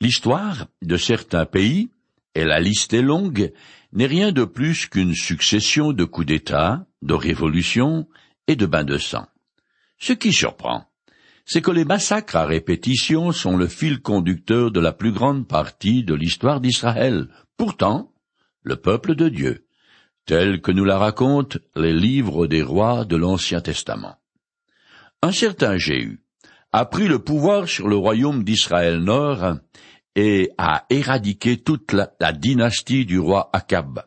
L'histoire 0.00 0.66
de 0.82 0.96
certains 0.96 1.46
pays, 1.46 1.90
et 2.34 2.44
la 2.44 2.60
liste 2.60 2.92
est 2.92 3.02
longue, 3.02 3.52
n'est 3.92 4.06
rien 4.06 4.32
de 4.32 4.44
plus 4.44 4.86
qu'une 4.86 5.14
succession 5.14 5.92
de 5.92 6.04
coups 6.04 6.26
d'État, 6.26 6.86
de 7.02 7.14
révolutions 7.14 8.08
et 8.48 8.56
de 8.56 8.66
bains 8.66 8.84
de 8.84 8.98
sang. 8.98 9.26
Ce 9.98 10.12
qui 10.12 10.32
surprend, 10.32 10.86
c'est 11.46 11.62
que 11.62 11.70
les 11.70 11.84
massacres 11.84 12.36
à 12.36 12.46
répétition 12.46 13.30
sont 13.32 13.56
le 13.56 13.68
fil 13.68 14.00
conducteur 14.00 14.70
de 14.70 14.80
la 14.80 14.92
plus 14.92 15.12
grande 15.12 15.46
partie 15.46 16.02
de 16.02 16.14
l'histoire 16.14 16.60
d'Israël. 16.60 17.28
Pourtant, 17.56 18.12
le 18.62 18.76
peuple 18.76 19.14
de 19.14 19.28
Dieu, 19.28 19.66
tel 20.26 20.60
que 20.60 20.72
nous 20.72 20.84
la 20.84 20.98
racontent 20.98 21.58
les 21.76 21.92
livres 21.92 22.46
des 22.46 22.62
rois 22.62 23.04
de 23.04 23.16
l'Ancien 23.16 23.60
Testament. 23.60 24.16
Un 25.22 25.32
certain 25.32 25.76
Jéhu 25.76 26.23
a 26.76 26.86
pris 26.86 27.06
le 27.06 27.20
pouvoir 27.20 27.68
sur 27.68 27.86
le 27.86 27.94
royaume 27.94 28.42
d'Israël 28.42 28.98
Nord 28.98 29.58
et 30.16 30.50
a 30.58 30.86
éradiqué 30.90 31.62
toute 31.62 31.92
la, 31.92 32.32
dynastie 32.32 33.06
du 33.06 33.20
roi 33.20 33.48
Akab, 33.52 34.02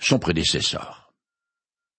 son 0.00 0.18
prédécesseur. 0.18 1.14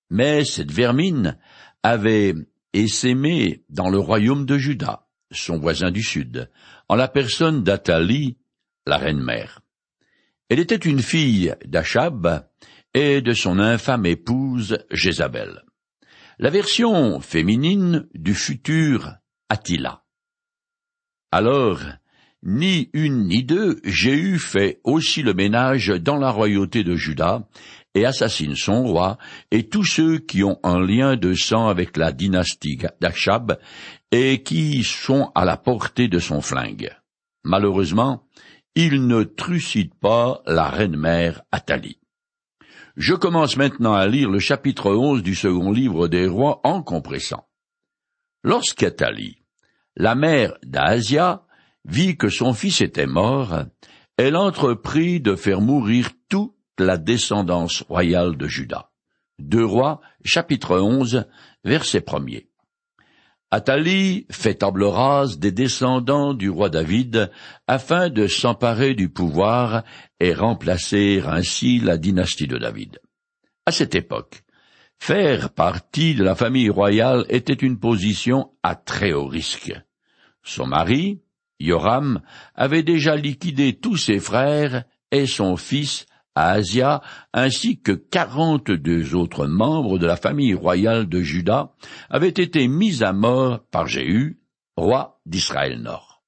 Mais 0.10 0.44
cette 0.44 0.74
vermine 0.74 1.38
avait 1.82 2.34
essaimé 2.74 3.64
dans 3.70 3.90
le 3.90 4.00
royaume 4.00 4.46
de 4.46 4.58
Juda, 4.58 5.08
son 5.32 5.58
voisin 5.60 5.92
du 5.92 6.04
sud, 6.04 6.52
en 6.90 6.96
la 6.96 7.08
personne 7.08 7.64
d'Athalie, 7.64 8.38
la 8.86 8.98
reine-mère. 8.98 9.62
Elle 10.50 10.60
était 10.60 10.76
une 10.76 11.02
fille 11.02 11.56
d'Achab 11.64 12.50
et 12.94 13.22
de 13.22 13.32
son 13.32 13.60
infâme 13.60 14.06
épouse 14.06 14.80
Jézabel. 14.92 15.64
La 16.38 16.50
version 16.50 17.22
féminine 17.22 18.10
du 18.14 18.34
futur 18.34 19.19
Attila. 19.50 20.04
Alors, 21.32 21.82
ni 22.44 22.90
une 22.94 23.28
ni 23.28 23.44
deux, 23.44 23.82
Jéhu 23.84 24.40
fait 24.40 24.80
aussi 24.84 25.24
le 25.24 25.34
ménage 25.34 25.88
dans 25.88 26.18
la 26.18 26.32
royauté 26.32 26.84
de 26.84 26.96
Juda, 26.96 27.48
et 27.96 28.06
assassine 28.06 28.56
son 28.56 28.84
roi 28.84 29.18
et 29.52 29.68
tous 29.68 29.84
ceux 29.84 30.20
qui 30.20 30.44
ont 30.44 30.60
un 30.64 30.80
lien 30.80 31.16
de 31.16 31.34
sang 31.34 31.68
avec 31.68 31.98
la 31.98 32.12
dynastie 32.12 32.80
d'Achab 33.02 33.60
et 34.12 34.44
qui 34.44 34.84
sont 34.84 35.32
à 35.36 35.46
la 35.46 35.58
portée 35.58 36.08
de 36.08 36.20
son 36.20 36.42
flingue. 36.42 36.96
Malheureusement, 37.44 38.28
il 38.76 39.08
ne 39.08 39.24
trucide 39.24 39.94
pas 39.96 40.42
la 40.46 40.70
reine-mère 40.70 41.42
Athalie. 41.52 42.00
Je 42.96 43.14
commence 43.14 43.58
maintenant 43.58 43.94
à 43.94 44.08
lire 44.08 44.30
le 44.30 44.40
chapitre 44.40 44.94
onze 44.94 45.24
du 45.24 45.36
second 45.36 45.72
livre 45.72 46.08
des 46.08 46.28
rois 46.28 46.60
en 46.64 46.84
compressant. 46.84 47.48
Lorsqu'Athalie, 48.44 49.39
la 50.00 50.16
mère 50.16 50.58
d'Asia, 50.64 51.44
vit 51.84 52.16
que 52.16 52.30
son 52.30 52.54
fils 52.54 52.80
était 52.82 53.06
mort, 53.06 53.66
elle 54.18 54.38
entreprit 54.38 55.20
de 55.20 55.36
faire 55.36 55.60
mourir 55.60 56.10
toute 56.30 56.56
la 56.80 56.98
descendance 56.98 57.82
royale 57.82 58.38
de 58.38 58.48
Juda. 58.48 58.92
Deux 59.40 59.66
rois, 59.66 60.00
chapitre 60.24 60.80
11, 60.80 61.26
verset 61.66 62.02
premier. 62.02 62.48
Athalie 63.52 64.26
fait 64.32 64.56
table 64.56 64.86
rase 64.86 65.38
des 65.38 65.52
descendants 65.52 66.34
du 66.34 66.50
roi 66.50 66.70
David 66.70 67.30
afin 67.68 68.10
de 68.10 68.28
s'emparer 68.28 68.94
du 68.94 69.10
pouvoir 69.10 69.84
et 70.22 70.34
remplacer 70.34 71.22
ainsi 71.26 71.80
la 71.80 71.98
dynastie 71.98 72.48
de 72.48 72.58
David. 72.58 73.00
À 73.66 73.72
cette 73.72 73.96
époque, 73.96 74.44
faire 74.98 75.50
partie 75.50 76.16
de 76.16 76.24
la 76.24 76.36
famille 76.36 76.70
royale 76.70 77.26
était 77.28 77.54
une 77.54 77.80
position 77.80 78.52
à 78.64 78.76
très 78.76 79.12
haut 79.12 79.28
risque. 79.28 79.74
Son 80.50 80.66
mari, 80.66 81.22
Yoram, 81.60 82.22
avait 82.56 82.82
déjà 82.82 83.16
liquidé 83.16 83.74
tous 83.74 83.98
ses 83.98 84.20
frères 84.20 84.84
et 85.12 85.28
son 85.28 85.58
fils 85.58 86.08
Asia, 86.34 87.02
ainsi 87.34 87.80
que 87.80 87.92
quarante-deux 87.92 89.14
autres 89.14 89.46
membres 89.46 90.00
de 90.00 90.08
la 90.08 90.16
famille 90.16 90.56
royale 90.56 91.08
de 91.08 91.22
Juda, 91.22 91.74
avaient 92.10 92.30
été 92.30 92.68
mis 92.68 93.04
à 93.04 93.14
mort 93.14 93.60
par 93.70 93.86
Jéhu, 93.88 94.40
roi 94.76 95.22
d'Israël 95.28 95.80
Nord. 95.82 96.24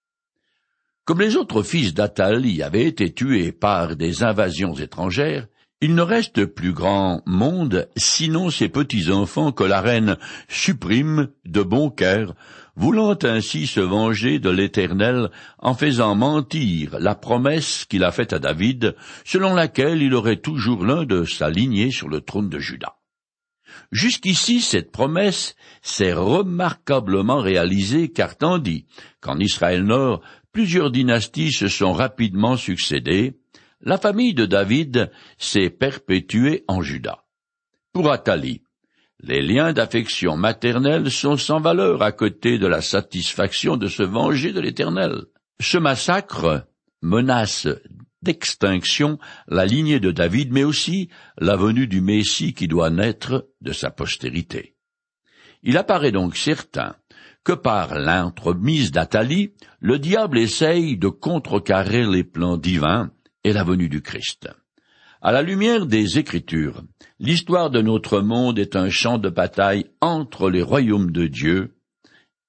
Comme 1.06 1.22
les 1.22 1.36
autres 1.36 1.64
fils 1.64 1.96
d'Athalie 1.96 2.62
avaient 2.62 2.86
été 2.86 3.12
tués 3.12 3.52
par 3.52 3.96
des 3.96 4.22
invasions 4.22 4.76
étrangères, 4.76 5.48
il 5.84 5.96
ne 5.96 6.04
reste 6.04 6.46
plus 6.46 6.74
grand 6.74 7.24
monde, 7.26 7.90
sinon 7.98 8.52
ces 8.52 8.70
petits-enfants 8.70 9.52
que 9.52 9.64
la 9.64 9.82
reine 9.82 10.16
supprime 10.48 11.30
de 11.44 11.64
bon 11.64 11.90
cœur, 11.90 12.36
voulant 12.76 13.18
ainsi 13.24 13.68
se 13.68 13.80
venger 13.80 14.40
de 14.40 14.50
l'Éternel 14.50 15.30
en 15.60 15.74
faisant 15.74 16.16
mentir 16.16 16.98
la 17.00 17.16
promesse 17.16 17.86
qu'il 17.86 18.04
a 18.04 18.12
faite 18.12 18.34
à 18.34 18.40
David, 18.40 18.96
selon 19.26 19.54
laquelle 19.54 20.02
il 20.02 20.14
aurait 20.14 20.42
toujours 20.42 20.86
l'un 20.86 21.04
de 21.06 21.26
sa 21.26 21.50
lignée 21.50 21.92
sur 21.92 22.08
le 22.10 22.22
trône 22.22 22.50
de 22.50 22.60
Juda. 22.60 22.96
Jusqu'ici, 23.92 24.62
cette 24.62 24.92
promesse 24.92 25.56
s'est 25.82 26.14
remarquablement 26.14 27.40
réalisée 27.40 28.10
car 28.10 28.38
tandis 28.38 28.86
qu'en 29.20 29.38
Israël 29.40 29.84
Nord, 29.84 30.22
plusieurs 30.52 30.92
dynasties 30.92 31.52
se 31.52 31.68
sont 31.68 31.94
rapidement 31.94 32.58
succédées, 32.58 33.38
la 33.82 33.98
famille 33.98 34.34
de 34.34 34.46
David 34.46 35.12
s'est 35.38 35.70
perpétuée 35.70 36.64
en 36.68 36.82
Juda. 36.82 37.24
Pour 37.94 38.12
Athalie, 38.12 38.62
les 39.24 39.42
liens 39.42 39.72
d'affection 39.72 40.36
maternelle 40.36 41.12
sont 41.12 41.38
sans 41.38 41.60
valeur 41.60 42.02
à 42.02 42.12
côté 42.12 42.58
de 42.58 42.68
la 42.68 42.82
satisfaction 42.82 43.78
de 43.78 43.88
se 43.88 44.04
venger 44.04 44.52
de 44.52 44.60
l'Éternel. 44.60 45.26
Ce 45.62 45.78
massacre 45.78 46.68
menace 47.02 47.68
d'extinction 48.24 49.20
la 49.48 49.66
lignée 49.66 50.00
de 50.00 50.12
David, 50.12 50.52
mais 50.52 50.64
aussi 50.64 51.10
la 51.38 51.56
venue 51.56 51.88
du 51.88 52.02
Messie 52.02 52.54
qui 52.54 52.68
doit 52.68 52.90
naître 52.90 53.48
de 53.62 53.74
sa 53.74 53.92
postérité. 53.92 54.76
Il 55.64 55.78
apparaît 55.78 56.12
donc 56.12 56.36
certain 56.36 56.96
que 57.44 57.54
par 57.54 57.98
l'entremise 58.00 58.92
d'Athalie, 58.92 59.54
le 59.80 60.00
diable 60.00 60.38
essaye 60.38 60.98
de 60.98 61.08
contrecarrer 61.08 62.06
les 62.06 62.24
plans 62.24 62.58
divins 62.58 63.12
et 63.44 63.54
la 63.54 63.64
venue 63.64 63.90
du 63.90 64.02
Christ. 64.02 64.50
À 65.24 65.32
la 65.32 65.44
lumière 65.44 65.86
des 65.86 66.18
Écritures, 66.18 66.82
l'histoire 67.20 67.70
de 67.70 67.80
notre 67.80 68.22
monde 68.22 68.58
est 68.58 68.76
un 68.76 68.90
champ 68.90 69.20
de 69.20 69.30
bataille 69.30 69.86
entre 70.02 70.50
les 70.50 70.64
royaumes 70.64 71.12
de 71.12 71.28
Dieu 71.28 71.78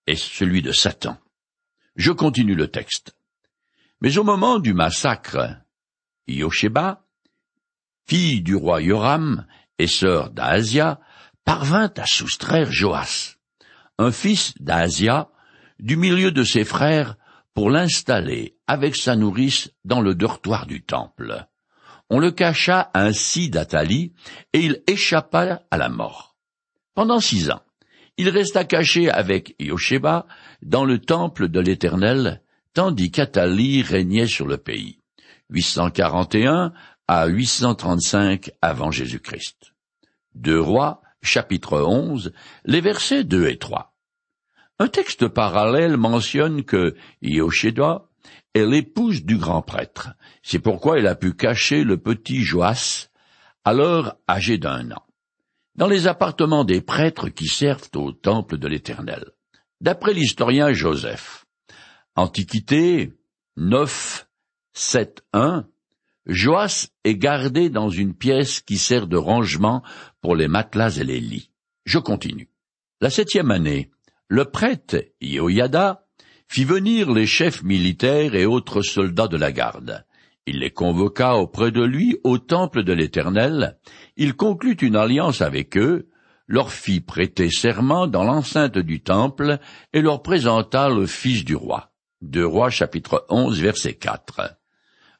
et 0.06 0.16
celui 0.16 0.62
de 0.62 0.72
Satan. 0.72 1.19
Je 1.97 2.12
continue 2.12 2.55
le 2.55 2.69
texte. 2.69 3.15
Mais 4.00 4.16
au 4.16 4.25
moment 4.25 4.59
du 4.59 4.72
massacre, 4.72 5.59
Yosheba, 6.27 7.05
fille 8.06 8.41
du 8.41 8.56
roi 8.56 8.81
Yoram 8.81 9.47
et 9.78 9.87
sœur 9.87 10.31
d'Asia, 10.31 10.99
parvint 11.44 11.93
à 11.99 12.06
soustraire 12.06 12.72
Joas, 12.72 13.37
un 13.99 14.12
fils 14.12 14.54
d'Asia, 14.60 15.28
du 15.78 15.99
milieu 15.99 16.33
de 16.33 16.43
ses 16.43 16.65
frères 16.65 17.19
pour 17.53 17.69
l'installer 17.69 18.56
avec 18.66 18.97
sa 18.97 19.15
nourrice 19.15 19.71
dans 19.84 20.00
le 20.00 20.15
dortoir 20.15 20.66
du 20.66 20.83
temple. 20.83 21.47
On 22.15 22.19
le 22.19 22.31
cacha 22.31 22.91
ainsi 22.93 23.49
d'Athalie, 23.49 24.12
et 24.53 24.61
il 24.61 24.83
échappa 24.87 25.62
à 25.71 25.78
la 25.78 25.89
mort. 25.89 26.37
Pendant 26.95 27.21
six 27.21 27.50
ans, 27.50 27.62
il 28.19 28.28
resta 28.28 28.65
caché 28.65 29.11
avec 29.11 29.56
Yosheba 29.59 30.27
dans 30.61 30.84
le 30.84 30.99
temple 30.99 31.49
de 31.49 31.59
l'Éternel, 31.59 32.43
tandis 32.75 33.11
qu'Athalie 33.11 33.81
régnait 33.81 34.27
sur 34.27 34.47
le 34.47 34.59
pays. 34.59 34.99
841 35.49 36.75
à 37.09 37.27
835 37.28 38.51
avant 38.61 38.91
Jésus-Christ. 38.91 39.72
Deux 40.34 40.61
rois, 40.61 41.01
chapitre 41.22 41.81
11, 41.81 42.34
les 42.67 42.83
versets 42.83 43.25
2 43.25 43.49
et 43.49 43.56
3. 43.56 43.97
Un 44.78 44.89
texte 44.89 45.28
parallèle 45.28 45.97
mentionne 45.97 46.65
que 46.65 46.95
Yosheba 47.22 48.11
est 48.55 48.66
l'épouse 48.66 49.24
du 49.24 49.36
grand 49.36 49.63
prêtre. 49.63 50.10
C'est 50.42 50.59
pourquoi 50.59 50.98
il 50.98 51.07
a 51.07 51.15
pu 51.15 51.34
cacher 51.34 51.84
le 51.84 51.97
petit 51.97 52.42
Joas, 52.42 53.09
alors 53.65 54.16
âgé 54.28 54.59
d'un 54.59 54.91
an, 54.91 55.04
dans 55.77 55.89
les 55.89 56.07
appartements 56.07 56.65
des 56.65 56.80
prêtres 56.80 57.28
qui 57.28 57.47
servent 57.47 57.91
au 57.95 58.13
temple 58.13 58.59
de 58.59 58.69
l'Éternel. 58.69 59.24
D'après 59.80 60.15
l'historien 60.15 60.72
Joseph, 60.72 61.47
Antiquité 62.15 63.13
9, 63.57 64.28
7, 64.74 65.24
1, 65.33 65.66
Joas 66.27 66.89
est 67.04 67.16
gardé 67.16 67.69
dans 67.69 67.89
une 67.89 68.15
pièce 68.15 68.60
qui 68.60 68.78
sert 68.78 69.07
de 69.07 69.16
rangement 69.16 69.83
pour 70.21 70.36
les 70.36 70.47
matelas 70.47 70.98
et 70.98 71.04
les 71.04 71.21
lits. 71.21 71.51
Je 71.84 71.98
continue. 71.98 72.48
La 73.01 73.10
septième 73.10 73.51
année, 73.51 73.91
le 74.28 74.45
prêtre 74.45 75.04
Ioyada 75.21 76.02
fit 76.53 76.65
venir 76.65 77.10
les 77.10 77.27
chefs 77.27 77.63
militaires 77.63 78.34
et 78.34 78.45
autres 78.45 78.83
soldats 78.83 79.27
de 79.27 79.39
la 79.39 79.53
garde. 79.53 80.04
Il 80.45 80.59
les 80.59 80.71
convoqua 80.71 81.37
auprès 81.37 81.71
de 81.71 81.83
lui 81.83 82.19
au 82.25 82.37
temple 82.37 82.83
de 82.83 82.93
l'Éternel, 82.93 83.78
il 84.19 84.34
conclut 84.34 84.75
une 84.75 84.97
alliance 84.97 85.41
avec 85.41 85.78
eux, 85.78 86.10
leur 86.47 86.71
fit 86.71 87.01
prêter 87.01 87.49
serment 87.51 88.07
dans 88.07 88.22
l'enceinte 88.22 88.77
du 88.77 89.01
temple 89.01 89.60
et 89.95 90.03
leur 90.03 90.21
présenta 90.21 90.91
le 90.91 91.07
fils 91.07 91.43
du 91.47 91.57
roi. 91.57 91.91
Deux 92.21 92.47
Rois 92.47 92.69
chapitre 92.69 93.25
11 93.31 93.59
verset 93.63 93.95
4. 93.95 94.59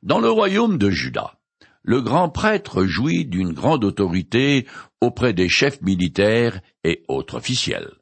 Dans 0.03 0.21
le 0.21 0.29
royaume 0.29 0.77
de 0.77 0.91
Juda, 0.91 1.39
le 1.83 2.03
grand 2.03 2.29
prêtre 2.29 2.85
jouit 2.85 3.25
d'une 3.25 3.55
grande 3.55 3.85
autorité 3.85 4.67
auprès 5.01 5.33
des 5.33 5.49
chefs 5.49 5.81
militaires 5.81 6.61
et 6.85 7.05
autres 7.09 7.39
officiels. 7.39 7.93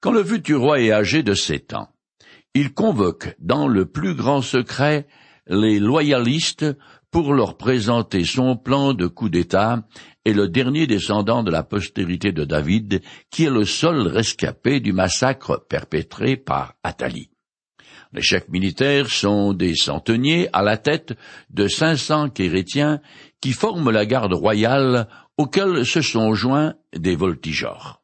Quand 0.00 0.12
le 0.12 0.22
futur 0.22 0.60
roi 0.60 0.80
est 0.80 0.92
âgé 0.92 1.24
de 1.24 1.34
sept 1.34 1.72
ans, 1.74 1.88
il 2.54 2.72
convoque 2.72 3.34
dans 3.40 3.66
le 3.66 3.86
plus 3.86 4.14
grand 4.14 4.40
secret 4.40 5.06
les 5.48 5.80
loyalistes 5.80 6.66
pour 7.10 7.34
leur 7.34 7.56
présenter 7.56 8.24
son 8.24 8.56
plan 8.56 8.94
de 8.94 9.06
coup 9.06 9.28
d'État 9.28 9.86
et 10.24 10.32
le 10.32 10.48
dernier 10.48 10.86
descendant 10.86 11.42
de 11.42 11.50
la 11.50 11.62
postérité 11.62 12.32
de 12.32 12.44
David, 12.44 13.02
qui 13.30 13.44
est 13.44 13.50
le 13.50 13.64
seul 13.64 14.06
rescapé 14.06 14.80
du 14.80 14.92
massacre 14.92 15.64
perpétré 15.68 16.36
par 16.36 16.74
Athalie. 16.82 17.30
Les 18.12 18.22
chefs 18.22 18.48
militaires 18.48 19.08
sont 19.08 19.52
des 19.52 19.74
centeniers 19.74 20.48
à 20.52 20.62
la 20.62 20.76
tête 20.76 21.14
de 21.50 21.66
cinq 21.66 21.96
cents 21.96 22.30
chrétiens 22.30 23.00
qui 23.40 23.52
forment 23.52 23.90
la 23.90 24.06
garde 24.06 24.32
royale 24.32 25.08
auxquels 25.36 25.84
se 25.84 26.00
sont 26.00 26.34
joints 26.34 26.74
des 26.96 27.16
voltigeurs. 27.16 28.03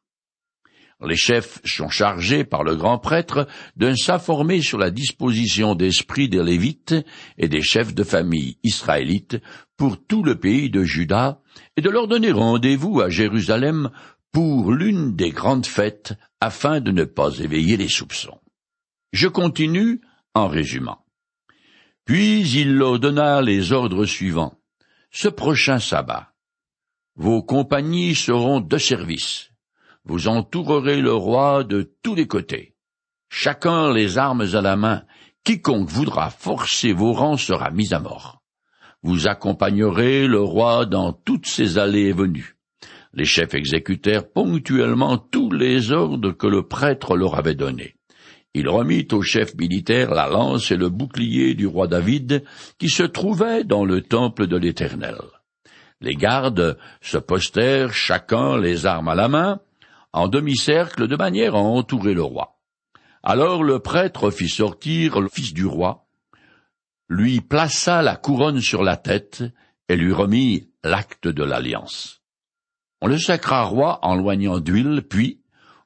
Les 1.06 1.16
chefs 1.16 1.60
sont 1.64 1.88
chargés 1.88 2.44
par 2.44 2.62
le 2.62 2.76
grand 2.76 2.98
prêtre 2.98 3.48
de 3.76 3.94
s'informer 3.94 4.60
sur 4.60 4.76
la 4.76 4.90
disposition 4.90 5.74
d'esprit 5.74 6.28
des 6.28 6.42
Lévites 6.42 6.94
et 7.38 7.48
des 7.48 7.62
chefs 7.62 7.94
de 7.94 8.04
famille 8.04 8.58
israélites 8.62 9.38
pour 9.78 10.04
tout 10.04 10.22
le 10.22 10.38
pays 10.38 10.68
de 10.68 10.84
Juda 10.84 11.40
et 11.76 11.80
de 11.80 11.88
leur 11.88 12.06
donner 12.06 12.32
rendez-vous 12.32 13.00
à 13.00 13.08
Jérusalem 13.08 13.90
pour 14.30 14.72
l'une 14.72 15.16
des 15.16 15.30
grandes 15.30 15.66
fêtes 15.66 16.14
afin 16.40 16.80
de 16.80 16.90
ne 16.90 17.04
pas 17.04 17.38
éveiller 17.38 17.78
les 17.78 17.88
soupçons. 17.88 18.38
Je 19.12 19.26
continue 19.26 20.02
en 20.34 20.48
résumant. 20.48 21.04
Puis 22.04 22.42
il 22.60 22.74
leur 22.74 22.98
donna 22.98 23.40
les 23.40 23.72
ordres 23.72 24.04
suivants. 24.04 24.58
Ce 25.10 25.28
prochain 25.28 25.78
sabbat, 25.78 26.32
vos 27.16 27.42
compagnies 27.42 28.14
seront 28.14 28.60
de 28.60 28.78
service. 28.78 29.49
Vous 30.04 30.28
entourerez 30.28 31.00
le 31.00 31.12
roi 31.12 31.64
de 31.64 31.92
tous 32.02 32.14
les 32.14 32.26
côtés. 32.26 32.74
Chacun 33.28 33.92
les 33.92 34.18
armes 34.18 34.46
à 34.54 34.60
la 34.60 34.76
main. 34.76 35.02
Quiconque 35.44 35.88
voudra 35.88 36.30
forcer 36.30 36.92
vos 36.92 37.12
rangs 37.12 37.36
sera 37.36 37.70
mis 37.70 37.92
à 37.94 38.00
mort. 38.00 38.42
Vous 39.02 39.28
accompagnerez 39.28 40.26
le 40.26 40.40
roi 40.40 40.84
dans 40.84 41.12
toutes 41.12 41.46
ses 41.46 41.78
allées 41.78 42.08
et 42.08 42.12
venues. 42.12 42.56
Les 43.12 43.24
chefs 43.24 43.54
exécutèrent 43.54 44.30
ponctuellement 44.30 45.18
tous 45.18 45.50
les 45.50 45.92
ordres 45.92 46.32
que 46.32 46.46
le 46.46 46.66
prêtre 46.66 47.16
leur 47.16 47.36
avait 47.36 47.54
donnés. 47.54 47.96
Il 48.52 48.68
remit 48.68 49.06
au 49.12 49.22
chef 49.22 49.54
militaire 49.54 50.10
la 50.10 50.28
lance 50.28 50.70
et 50.70 50.76
le 50.76 50.88
bouclier 50.88 51.54
du 51.54 51.66
roi 51.66 51.86
David, 51.86 52.44
qui 52.78 52.88
se 52.88 53.04
trouvait 53.04 53.64
dans 53.64 53.84
le 53.84 54.02
temple 54.02 54.46
de 54.46 54.56
l'Éternel. 54.56 55.16
Les 56.00 56.14
gardes 56.14 56.78
se 57.00 57.18
postèrent 57.18 57.92
chacun 57.92 58.58
les 58.58 58.86
armes 58.86 59.08
à 59.08 59.14
la 59.14 59.28
main, 59.28 59.60
en 60.12 60.28
demi-cercle 60.28 61.06
de 61.06 61.16
manière 61.16 61.54
à 61.54 61.60
entourer 61.60 62.14
le 62.14 62.22
roi. 62.22 62.60
Alors 63.22 63.62
le 63.62 63.80
prêtre 63.80 64.30
fit 64.30 64.48
sortir 64.48 65.20
le 65.20 65.28
fils 65.28 65.52
du 65.52 65.66
roi, 65.66 66.06
lui 67.08 67.40
plaça 67.40 68.02
la 68.02 68.16
couronne 68.16 68.60
sur 68.60 68.82
la 68.82 68.96
tête 68.96 69.42
et 69.88 69.96
lui 69.96 70.12
remit 70.12 70.70
l'acte 70.84 71.28
de 71.28 71.42
l'alliance. 71.42 72.22
On 73.00 73.08
le 73.08 73.18
sacra 73.18 73.64
roi 73.64 73.98
en 74.02 74.14
loignant 74.14 74.60
d'huile, 74.60 75.02
puis, 75.08 75.42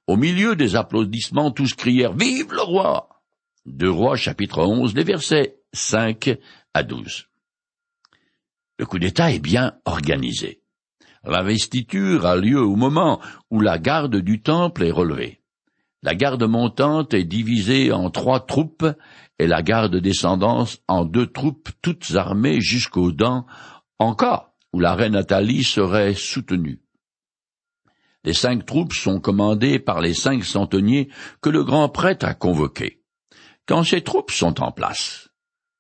au 0.07 0.17
milieu 0.17 0.57
des 0.57 0.77
applaudissements, 0.77 1.51
tous 1.51 1.75
crièrent 1.75 2.13
Vive 2.13 2.53
le 2.53 3.91
roi 3.91 4.17
chapitre 4.17 4.63
11, 4.63 4.95
les 4.95 5.05
versets 5.05 5.61
5 5.73 6.39
à 6.75 6.83
12. 6.83 7.29
Le 8.79 8.87
coup 8.87 8.99
d'État 8.99 9.33
est 9.33 9.39
bien 9.39 9.79
organisé. 9.85 10.64
L'investiture 11.27 12.27
a 12.27 12.37
lieu 12.37 12.61
au 12.61 12.77
moment 12.77 13.21
où 13.51 13.61
la 13.61 13.79
garde 13.79 14.17
du 14.17 14.43
temple 14.43 14.85
est 14.85 14.91
relevée. 14.91 15.41
La 16.03 16.15
garde 16.15 16.43
montante 16.43 17.15
est 17.15 17.25
divisée 17.25 17.91
en 17.91 18.11
trois 18.11 18.45
troupes 18.45 18.87
et 19.39 19.47
la 19.47 19.63
garde 19.63 19.97
descendante 19.97 20.83
en 20.87 21.05
deux 21.07 21.27
troupes 21.27 21.71
toutes 21.81 22.15
armées 22.15 22.61
jusqu'aux 22.61 23.11
dents, 23.11 23.47
en 23.99 24.15
cas 24.15 24.53
où 24.75 24.81
la 24.81 24.95
reine 24.95 25.15
Nathalie 25.15 25.65
serait 25.65 26.15
soutenue. 26.15 26.83
Les 28.25 28.35
cinq 28.35 28.67
troupes 28.67 28.93
sont 28.93 29.21
commandées 29.21 29.79
par 29.79 30.01
les 30.01 30.15
cinq 30.15 30.45
centeniers 30.45 31.09
que 31.41 31.51
le 31.51 31.65
grand 31.65 31.89
prêtre 31.89 32.27
a 32.27 32.35
convoqués. 32.35 33.03
Quand 33.67 33.83
ces 33.83 34.03
troupes 34.03 34.31
sont 34.31 34.63
en 34.63 34.73
place, 34.73 35.31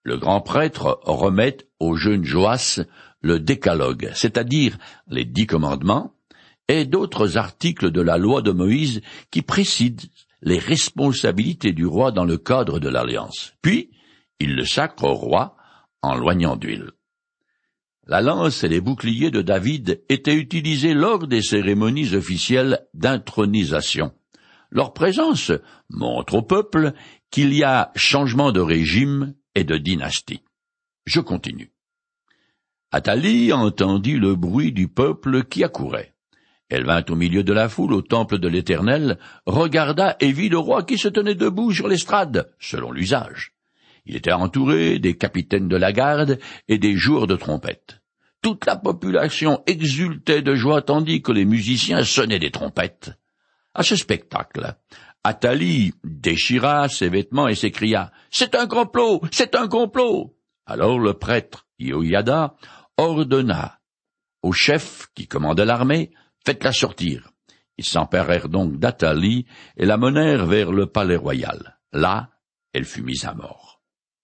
le 0.04 0.16
grand 0.16 0.40
prêtre 0.40 1.00
remet 1.04 1.56
au 1.80 1.96
jeune 1.96 2.24
Joas 2.24 2.80
le 3.24 3.40
décalogue, 3.40 4.10
c'est-à-dire 4.14 4.76
les 5.08 5.24
dix 5.24 5.46
commandements, 5.46 6.14
et 6.68 6.84
d'autres 6.84 7.36
articles 7.36 7.90
de 7.90 8.00
la 8.00 8.18
loi 8.18 8.42
de 8.42 8.52
Moïse 8.52 9.00
qui 9.30 9.42
précisent 9.42 10.10
les 10.42 10.58
responsabilités 10.58 11.72
du 11.72 11.86
roi 11.86 12.12
dans 12.12 12.24
le 12.24 12.36
cadre 12.36 12.78
de 12.78 12.88
l'alliance. 12.88 13.54
Puis, 13.62 13.90
il 14.40 14.54
le 14.54 14.64
sacre 14.64 15.04
au 15.04 15.14
roi 15.14 15.56
en 16.02 16.14
loignant 16.14 16.56
d'huile. 16.56 16.90
La 18.06 18.20
lance 18.20 18.62
et 18.62 18.68
les 18.68 18.82
boucliers 18.82 19.30
de 19.30 19.40
David 19.40 20.02
étaient 20.10 20.34
utilisés 20.34 20.92
lors 20.92 21.26
des 21.26 21.40
cérémonies 21.40 22.14
officielles 22.14 22.86
d'intronisation. 22.92 24.12
Leur 24.70 24.92
présence 24.92 25.50
montre 25.88 26.34
au 26.34 26.42
peuple 26.42 26.92
qu'il 27.30 27.54
y 27.54 27.64
a 27.64 27.90
changement 27.96 28.52
de 28.52 28.60
régime 28.60 29.34
et 29.54 29.64
de 29.64 29.78
dynastie. 29.78 30.42
Je 31.06 31.20
continue. 31.20 31.73
Athalie 32.96 33.52
entendit 33.52 34.20
le 34.20 34.36
bruit 34.36 34.70
du 34.70 34.86
peuple 34.86 35.42
qui 35.42 35.64
accourait. 35.64 36.14
Elle 36.68 36.86
vint 36.86 37.04
au 37.08 37.16
milieu 37.16 37.42
de 37.42 37.52
la 37.52 37.68
foule 37.68 37.92
au 37.92 38.02
temple 38.02 38.38
de 38.38 38.46
l'Éternel, 38.46 39.18
regarda 39.46 40.16
et 40.20 40.30
vit 40.30 40.48
le 40.48 40.58
roi 40.58 40.84
qui 40.84 40.96
se 40.96 41.08
tenait 41.08 41.34
debout 41.34 41.72
sur 41.72 41.88
l'estrade, 41.88 42.52
selon 42.60 42.92
l'usage. 42.92 43.52
Il 44.06 44.14
était 44.14 44.30
entouré 44.30 45.00
des 45.00 45.16
capitaines 45.16 45.66
de 45.66 45.74
la 45.74 45.92
garde 45.92 46.38
et 46.68 46.78
des 46.78 46.94
joueurs 46.94 47.26
de 47.26 47.34
trompettes. 47.34 48.00
Toute 48.42 48.64
la 48.64 48.76
population 48.76 49.64
exultait 49.66 50.42
de 50.42 50.54
joie 50.54 50.82
tandis 50.82 51.20
que 51.20 51.32
les 51.32 51.46
musiciens 51.46 52.04
sonnaient 52.04 52.38
des 52.38 52.52
trompettes. 52.52 53.10
À 53.74 53.82
ce 53.82 53.96
spectacle, 53.96 54.76
Athalie 55.24 55.94
déchira 56.04 56.88
ses 56.88 57.08
vêtements 57.08 57.48
et 57.48 57.56
s'écria 57.56 58.12
C'est 58.30 58.54
un 58.54 58.68
complot, 58.68 59.20
c'est 59.32 59.56
un 59.56 59.66
complot. 59.66 60.36
Alors 60.64 61.00
le 61.00 61.14
prêtre 61.14 61.64
Ioyada 61.78 62.54
ordonna 62.96 63.80
au 64.42 64.52
chef 64.52 65.08
qui 65.14 65.26
commandait 65.26 65.64
l'armée 65.64 66.10
Faites-la 66.44 66.72
sortir. 66.72 67.30
Ils 67.78 67.84
s'emparèrent 67.86 68.50
donc 68.50 68.78
d'Athalie 68.78 69.46
et 69.76 69.86
la 69.86 69.96
menèrent 69.96 70.46
vers 70.46 70.72
le 70.72 70.86
palais 70.86 71.16
royal. 71.16 71.78
Là, 71.92 72.30
elle 72.72 72.84
fut 72.84 73.02
mise 73.02 73.24
à 73.24 73.34
mort. 73.34 73.80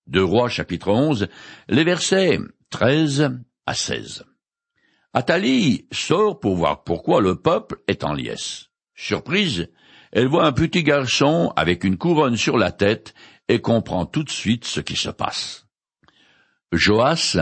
Deux 0.06 0.24
Rois 0.24 0.48
chapitre 0.48 0.90
11, 0.90 1.28
les 1.68 1.84
versets 1.84 2.38
13 2.68 3.38
à 3.66 3.74
16. 3.74 4.24
Athalie 5.12 5.88
sort 5.90 6.38
pour 6.38 6.56
voir 6.56 6.84
pourquoi 6.84 7.20
le 7.20 7.40
peuple 7.40 7.78
est 7.88 8.04
en 8.04 8.12
liesse. 8.12 8.66
Surprise, 8.94 9.68
elle 10.12 10.28
voit 10.28 10.44
un 10.44 10.52
petit 10.52 10.82
garçon 10.82 11.52
avec 11.56 11.84
une 11.84 11.96
couronne 11.96 12.36
sur 12.36 12.58
la 12.58 12.70
tête 12.70 13.14
et 13.48 13.60
comprend 13.60 14.04
tout 14.06 14.24
de 14.24 14.30
suite 14.30 14.64
ce 14.64 14.80
qui 14.80 14.96
se 14.96 15.10
passe. 15.10 15.66
Joas 16.72 17.36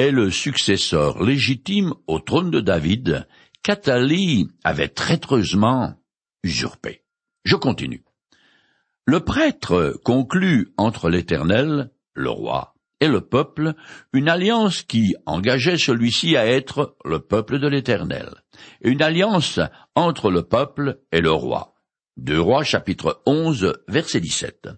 est 0.00 0.12
le 0.12 0.30
successeur 0.30 1.22
légitime 1.22 1.92
au 2.06 2.20
trône 2.20 2.50
de 2.50 2.60
David 2.60 3.28
qu'Athalie 3.62 4.48
avait 4.64 4.88
traîtreusement 4.88 5.94
usurpé. 6.42 7.04
Je 7.44 7.54
continue. 7.54 8.02
Le 9.04 9.20
prêtre 9.20 10.00
conclut 10.02 10.72
entre 10.78 11.10
l'Éternel 11.10 11.90
le 12.14 12.30
roi 12.30 12.74
et 13.00 13.08
le 13.08 13.20
peuple, 13.20 13.74
une 14.14 14.30
alliance 14.30 14.82
qui 14.82 15.16
engageait 15.26 15.76
celui-ci 15.76 16.34
à 16.34 16.46
être 16.46 16.96
le 17.04 17.20
peuple 17.20 17.58
de 17.58 17.68
l'Éternel, 17.68 18.30
une 18.80 19.02
alliance 19.02 19.60
entre 19.94 20.30
le 20.30 20.44
peuple 20.44 21.00
et 21.12 21.20
le 21.20 21.30
roi. 21.30 21.74
Deux 22.16 22.40
rois 22.40 22.64
chapitre 22.64 23.20
11 23.26 23.74
verset 23.86 24.20
17. 24.20 24.68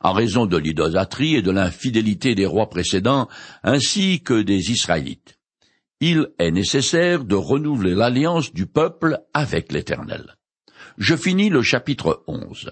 En 0.00 0.12
raison 0.12 0.46
de 0.46 0.56
l'idolâtrie 0.56 1.34
et 1.34 1.42
de 1.42 1.50
l'infidélité 1.50 2.34
des 2.34 2.46
rois 2.46 2.70
précédents 2.70 3.28
ainsi 3.62 4.22
que 4.22 4.42
des 4.42 4.70
Israélites. 4.70 5.38
Il 6.00 6.28
est 6.38 6.52
nécessaire 6.52 7.24
de 7.24 7.34
renouveler 7.34 7.94
l'alliance 7.94 8.52
du 8.52 8.66
peuple 8.66 9.18
avec 9.34 9.72
l'Éternel. 9.72 10.36
Je 10.96 11.16
finis 11.16 11.48
le 11.48 11.62
chapitre 11.62 12.22
11. 12.28 12.70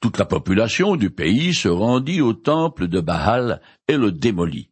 Toute 0.00 0.18
la 0.18 0.24
population 0.24 0.96
du 0.96 1.10
pays 1.10 1.52
se 1.54 1.68
rendit 1.68 2.20
au 2.20 2.32
temple 2.32 2.88
de 2.88 3.00
Baal 3.00 3.60
et 3.88 3.96
le 3.96 4.12
démolit. 4.12 4.70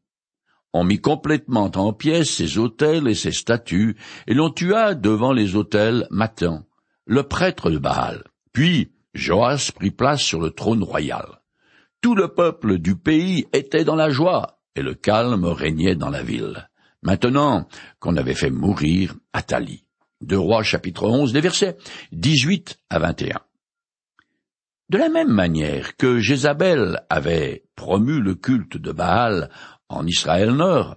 On 0.72 0.84
mit 0.84 1.00
complètement 1.00 1.70
en 1.74 1.92
pièces 1.92 2.30
ses 2.30 2.58
autels 2.58 3.08
et 3.08 3.14
ses 3.14 3.32
statues, 3.32 3.96
et 4.26 4.34
l'on 4.34 4.50
tua 4.50 4.94
devant 4.94 5.32
les 5.32 5.56
autels 5.56 6.06
Matan, 6.10 6.66
le 7.06 7.22
prêtre 7.22 7.70
de 7.70 7.78
Baal. 7.78 8.24
Puis 8.52 8.92
Joas 9.16 9.70
prit 9.74 9.90
place 9.90 10.22
sur 10.22 10.40
le 10.40 10.50
trône 10.50 10.82
royal. 10.82 11.40
Tout 12.00 12.14
le 12.14 12.28
peuple 12.28 12.78
du 12.78 12.96
pays 12.96 13.46
était 13.52 13.84
dans 13.84 13.96
la 13.96 14.10
joie, 14.10 14.60
et 14.74 14.82
le 14.82 14.94
calme 14.94 15.46
régnait 15.46 15.96
dans 15.96 16.10
la 16.10 16.22
ville. 16.22 16.68
Maintenant 17.02 17.68
qu'on 17.98 18.16
avait 18.16 18.34
fait 18.34 18.50
mourir 18.50 19.14
Athalie. 19.32 19.84
Deux 20.20 20.38
Rois 20.38 20.62
chapitre 20.62 21.08
11, 21.08 21.32
des 21.32 21.40
versets 21.40 21.76
18 22.12 22.78
à 22.90 22.98
21. 22.98 23.40
De 24.88 24.98
la 24.98 25.08
même 25.08 25.32
manière 25.32 25.96
que 25.96 26.20
Jézabel 26.20 27.00
avait 27.10 27.64
promu 27.74 28.20
le 28.20 28.34
culte 28.34 28.76
de 28.76 28.92
Baal 28.92 29.50
en 29.88 30.06
Israël 30.06 30.52
Nord, 30.52 30.96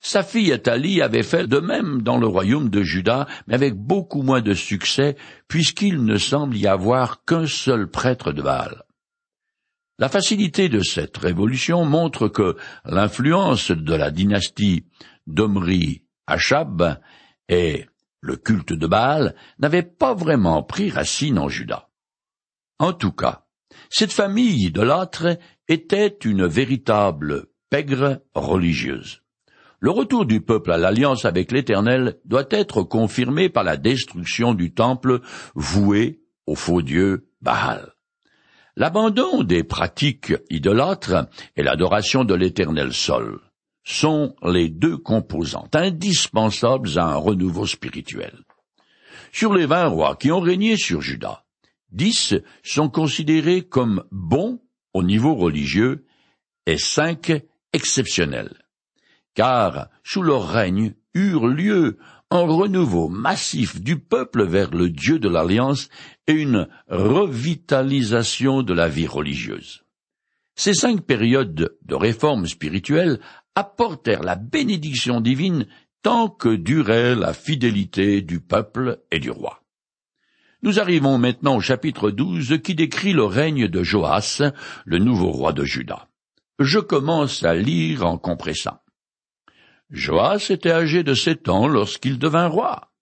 sa 0.00 0.22
fille 0.22 0.52
Athalie 0.52 1.02
avait 1.02 1.22
fait 1.22 1.46
de 1.46 1.58
même 1.58 2.02
dans 2.02 2.16
le 2.16 2.26
royaume 2.26 2.70
de 2.70 2.82
Juda, 2.82 3.26
mais 3.46 3.54
avec 3.54 3.74
beaucoup 3.74 4.22
moins 4.22 4.40
de 4.40 4.54
succès, 4.54 5.16
puisqu'il 5.46 6.04
ne 6.04 6.16
semble 6.16 6.56
y 6.56 6.66
avoir 6.66 7.24
qu'un 7.24 7.46
seul 7.46 7.88
prêtre 7.90 8.32
de 8.32 8.42
Baal. 8.42 8.84
La 9.98 10.08
facilité 10.08 10.70
de 10.70 10.80
cette 10.80 11.18
révolution 11.18 11.84
montre 11.84 12.28
que 12.28 12.56
l'influence 12.86 13.70
de 13.70 13.94
la 13.94 14.10
dynastie 14.10 14.86
d'Omri 15.26 16.04
Achab 16.26 16.98
et 17.50 17.84
le 18.22 18.36
culte 18.36 18.72
de 18.72 18.86
Baal 18.86 19.34
n'avaient 19.58 19.82
pas 19.82 20.14
vraiment 20.14 20.62
pris 20.62 20.90
racine 20.90 21.38
en 21.38 21.50
Juda. 21.50 21.90
En 22.78 22.94
tout 22.94 23.12
cas, 23.12 23.44
cette 23.90 24.12
famille 24.12 24.64
idolâtre 24.64 25.36
était 25.68 26.18
une 26.24 26.46
véritable 26.46 27.48
pègre 27.68 28.22
religieuse. 28.34 29.19
Le 29.82 29.90
retour 29.90 30.26
du 30.26 30.42
peuple 30.42 30.72
à 30.72 30.76
l'alliance 30.76 31.24
avec 31.24 31.50
l'Éternel 31.52 32.18
doit 32.26 32.44
être 32.50 32.82
confirmé 32.82 33.48
par 33.48 33.64
la 33.64 33.78
destruction 33.78 34.52
du 34.52 34.74
temple 34.74 35.22
voué 35.54 36.20
au 36.46 36.54
faux 36.54 36.82
dieu 36.82 37.30
Baal. 37.40 37.94
L'abandon 38.76 39.42
des 39.42 39.64
pratiques 39.64 40.34
idolâtres 40.50 41.26
et 41.56 41.62
l'adoration 41.62 42.24
de 42.24 42.34
l'Éternel 42.34 42.92
seul 42.92 43.38
sont 43.82 44.34
les 44.42 44.68
deux 44.68 44.98
composantes 44.98 45.74
indispensables 45.74 46.98
à 46.98 47.06
un 47.06 47.16
renouveau 47.16 47.64
spirituel. 47.64 48.34
Sur 49.32 49.54
les 49.54 49.64
vingt 49.64 49.86
rois 49.86 50.16
qui 50.16 50.30
ont 50.30 50.40
régné 50.40 50.76
sur 50.76 51.00
Juda, 51.00 51.44
dix 51.90 52.34
sont 52.62 52.90
considérés 52.90 53.62
comme 53.62 54.04
bons 54.10 54.60
au 54.92 55.02
niveau 55.02 55.34
religieux 55.34 56.04
et 56.66 56.76
cinq 56.76 57.32
exceptionnels 57.72 58.59
car 59.40 59.88
sous 60.04 60.20
leur 60.20 60.50
règne 60.50 60.92
eurent 61.14 61.48
lieu 61.48 61.96
un 62.30 62.42
renouveau 62.42 63.08
massif 63.08 63.80
du 63.80 63.98
peuple 63.98 64.44
vers 64.44 64.70
le 64.70 64.90
Dieu 64.90 65.18
de 65.18 65.30
l'Alliance 65.30 65.88
et 66.26 66.32
une 66.32 66.68
revitalisation 66.88 68.62
de 68.62 68.74
la 68.74 68.90
vie 68.90 69.06
religieuse. 69.06 69.82
Ces 70.56 70.74
cinq 70.74 71.06
périodes 71.06 71.74
de 71.82 71.94
réforme 71.94 72.44
spirituelle 72.44 73.18
apportèrent 73.54 74.24
la 74.24 74.36
bénédiction 74.36 75.22
divine 75.22 75.66
tant 76.02 76.28
que 76.28 76.54
durait 76.54 77.14
la 77.14 77.32
fidélité 77.32 78.20
du 78.20 78.40
peuple 78.40 79.00
et 79.10 79.20
du 79.20 79.30
roi. 79.30 79.62
Nous 80.62 80.80
arrivons 80.80 81.16
maintenant 81.16 81.56
au 81.56 81.62
chapitre 81.62 82.10
12 82.10 82.58
qui 82.62 82.74
décrit 82.74 83.14
le 83.14 83.24
règne 83.24 83.68
de 83.68 83.82
Joas, 83.82 84.42
le 84.84 84.98
nouveau 84.98 85.30
roi 85.30 85.54
de 85.54 85.64
Juda. 85.64 86.08
Je 86.58 86.78
commence 86.78 87.42
à 87.42 87.54
lire 87.54 88.04
en 88.04 88.18
compressant. 88.18 88.80
Joas 89.90 90.46
était 90.50 90.70
âgé 90.70 91.02
de 91.02 91.14
sept 91.14 91.48
ans 91.48 91.66
lorsqu'il 91.66 92.18
devint 92.18 92.46
roi. 92.46 92.92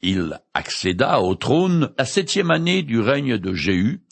Il 0.00 0.40
accéda 0.54 1.20
au 1.20 1.34
trône 1.34 1.92
la 1.98 2.04
septième 2.04 2.50
année 2.50 2.82
du 2.82 3.00
règne 3.00 3.38
de 3.38 3.54
Jéhu 3.54 4.02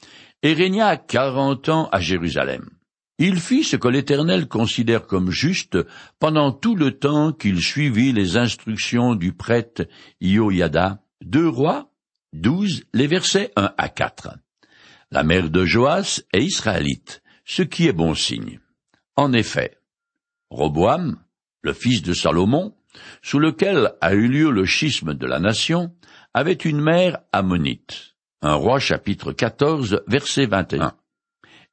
et 0.43 0.53
régna 0.53 0.97
quarante 0.97 1.69
ans 1.69 1.89
à 1.93 2.01
Jérusalem. 2.01 2.69
Il 3.19 3.39
fit 3.39 3.65
ce 3.65 3.77
que 3.77 3.89
l'Éternel 3.89 4.49
considère 4.49 5.07
comme 5.07 5.31
juste 5.31 5.77
pendant 6.19 6.53
tout 6.53 6.75
le 6.75 6.99
temps 6.99 7.33
qu'il 7.33 7.61
suivit 7.61 8.13
les 8.13 8.37
instructions 8.37 9.15
du 9.15 9.33
prêtre 9.33 9.87
Ioyada. 10.21 11.03
Deux 11.23 11.49
rois, 11.49 11.93
douze, 12.33 12.85
les 12.95 13.07
versets 13.07 13.53
un 13.57 13.73
à 13.77 13.89
quatre. 13.89 14.31
La 15.11 15.23
mère 15.23 15.51
de 15.51 15.65
Joas 15.67 16.23
est 16.33 16.43
israélite, 16.43 17.23
ce 17.45 17.63
qui 17.63 17.89
est 17.89 17.93
bon 17.93 18.15
signe. 18.15 18.59
En 19.17 19.33
effet, 19.35 19.77
Roboam, 20.49 21.19
le 21.63 21.73
fils 21.73 22.03
de 22.03 22.13
Salomon, 22.13 22.75
sous 23.23 23.39
lequel 23.39 23.93
a 24.01 24.15
eu 24.15 24.29
lieu 24.29 24.51
le 24.51 24.65
schisme 24.65 25.15
de 25.15 25.27
la 25.27 25.41
nation, 25.41 25.95
avait 26.35 26.53
une 26.53 26.81
mère 26.81 27.19
ammonite. 27.33 28.15
Un 28.43 28.55
roi 28.55 28.79
chapitre 28.79 29.33
14 29.33 30.03
verset 30.07 30.47
21. 30.47 30.95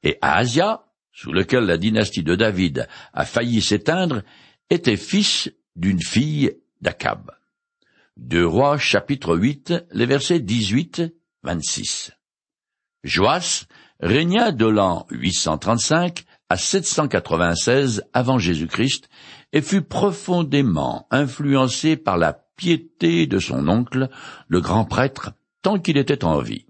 Et 0.04 0.18
Asia, 0.22 0.84
sous 1.12 1.32
lequel 1.32 1.66
la 1.66 1.78
dynastie 1.78 2.24
de 2.24 2.36
David 2.36 2.88
a 3.14 3.26
failli 3.26 3.62
s'éteindre, 3.62 4.24
était 4.70 4.98
fils 4.98 5.52
d'une 5.76 6.02
fille 6.02 6.58
d'Akab. 6.82 7.32
Deux 8.18 8.46
rois 8.46 8.78
chapitre 8.78 9.38
8 9.38 9.74
les 9.92 10.06
versets 10.06 10.40
18 10.40 11.04
26. 11.44 12.12
Joas 13.04 13.66
régna 14.00 14.52
de 14.52 14.66
l'an 14.66 15.06
835 15.12 16.26
à 16.50 16.58
796 16.58 18.04
avant 18.14 18.40
Jésus-Christ 18.40 19.10
et 19.58 19.62
fut 19.64 19.82
profondément 19.82 21.08
influencé 21.10 21.98
par 21.98 22.16
la 22.16 22.34
piété 22.34 23.26
de 23.26 23.40
son 23.40 23.68
oncle, 23.68 24.08
le 24.48 24.62
grand 24.62 24.86
prêtre, 24.86 25.32
tant 25.64 25.80
qu'il 25.80 25.98
était 25.98 26.24
en 26.24 26.42
vie. 26.42 26.68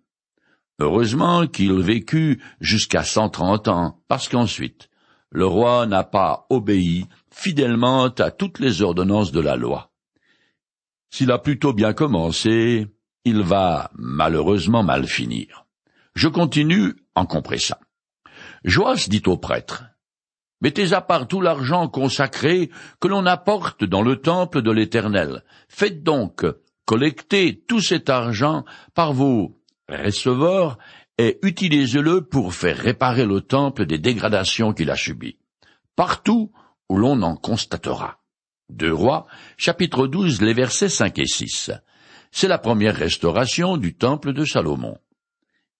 Heureusement 0.80 1.48
qu'il 1.48 1.74
vécut 1.82 2.42
jusqu'à 2.62 3.04
cent 3.04 3.28
trente 3.28 3.68
ans, 3.68 4.02
parce 4.08 4.30
qu'ensuite, 4.30 4.90
le 5.32 5.46
roi 5.46 5.86
n'a 5.86 6.06
pas 6.06 6.46
obéi 6.50 7.08
fidèlement 7.30 8.06
à 8.06 8.32
toutes 8.32 8.60
les 8.60 8.82
ordonnances 8.82 9.34
de 9.34 9.42
la 9.42 9.58
loi. 9.58 9.92
S'il 11.10 11.30
a 11.32 11.40
plutôt 11.40 11.74
bien 11.74 11.92
commencé, 11.92 12.88
il 13.26 13.42
va 13.42 13.92
malheureusement 13.96 14.84
mal 14.84 15.08
finir. 15.08 15.66
Je 16.16 16.30
continue 16.30 16.96
en 17.16 17.26
compressant. 17.26 17.82
Joas 18.64 19.08
dit 19.10 19.24
au 19.26 19.36
prêtre, 19.36 19.84
Mettez 20.62 20.94
à 20.94 21.02
part 21.02 21.28
tout 21.28 21.42
l'argent 21.42 21.88
consacré 21.88 22.72
que 23.00 23.08
l'on 23.08 23.26
apporte 23.26 23.84
dans 23.84 24.02
le 24.02 24.18
temple 24.18 24.62
de 24.62 24.72
l'Éternel. 24.72 25.44
Faites 25.70 26.04
donc 26.04 26.46
collecter 26.86 27.64
tout 27.68 27.82
cet 27.82 28.10
argent 28.10 28.66
par 28.96 29.14
vos 29.14 29.60
receveurs 29.90 30.78
et 31.18 31.38
utilisez-le 31.44 32.22
pour 32.22 32.54
faire 32.54 32.78
réparer 32.78 33.26
le 33.26 33.42
temple 33.42 33.86
des 33.86 34.00
dégradations 34.00 34.74
qu'il 34.74 34.90
a 34.90 34.96
subies. 34.96 35.38
Partout 35.96 36.52
où 36.90 36.98
l'on 36.98 37.22
en 37.22 37.36
constatera. 37.36 38.20
Deux 38.70 38.94
Rois, 38.94 39.28
chapitre 39.58 40.08
12, 40.08 40.42
les 40.42 40.54
versets 40.54 40.90
5 40.90 41.20
et 41.20 41.26
6. 41.26 41.72
C'est 42.32 42.48
la 42.48 42.58
première 42.58 42.96
restauration 42.96 43.78
du 43.78 43.96
temple 43.96 44.34
de 44.34 44.44
Salomon. 44.44 44.98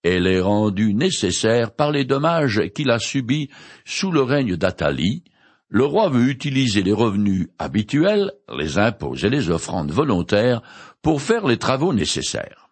Elle 0.04 0.28
est 0.28 0.40
rendue 0.40 0.94
nécessaire 0.94 1.72
par 1.72 1.92
les 1.92 2.06
dommages 2.06 2.70
qu'il 2.74 2.92
a 2.92 3.00
subis 3.00 3.50
sous 3.86 4.12
le 4.12 4.22
règne 4.22 4.56
d'Athalie. 4.56 5.24
Le 5.70 5.84
roi 5.84 6.10
veut 6.10 6.30
utiliser 6.30 6.82
les 6.82 6.94
revenus 6.94 7.50
habituels, 7.60 8.32
les 8.56 8.78
impôts 8.78 9.16
et 9.16 9.30
les 9.30 9.50
offrandes 9.50 9.92
volontaires 9.92 10.62
pour 11.02 11.22
faire 11.22 11.46
les 11.46 11.58
travaux 11.58 11.94
nécessaires. 11.94 12.70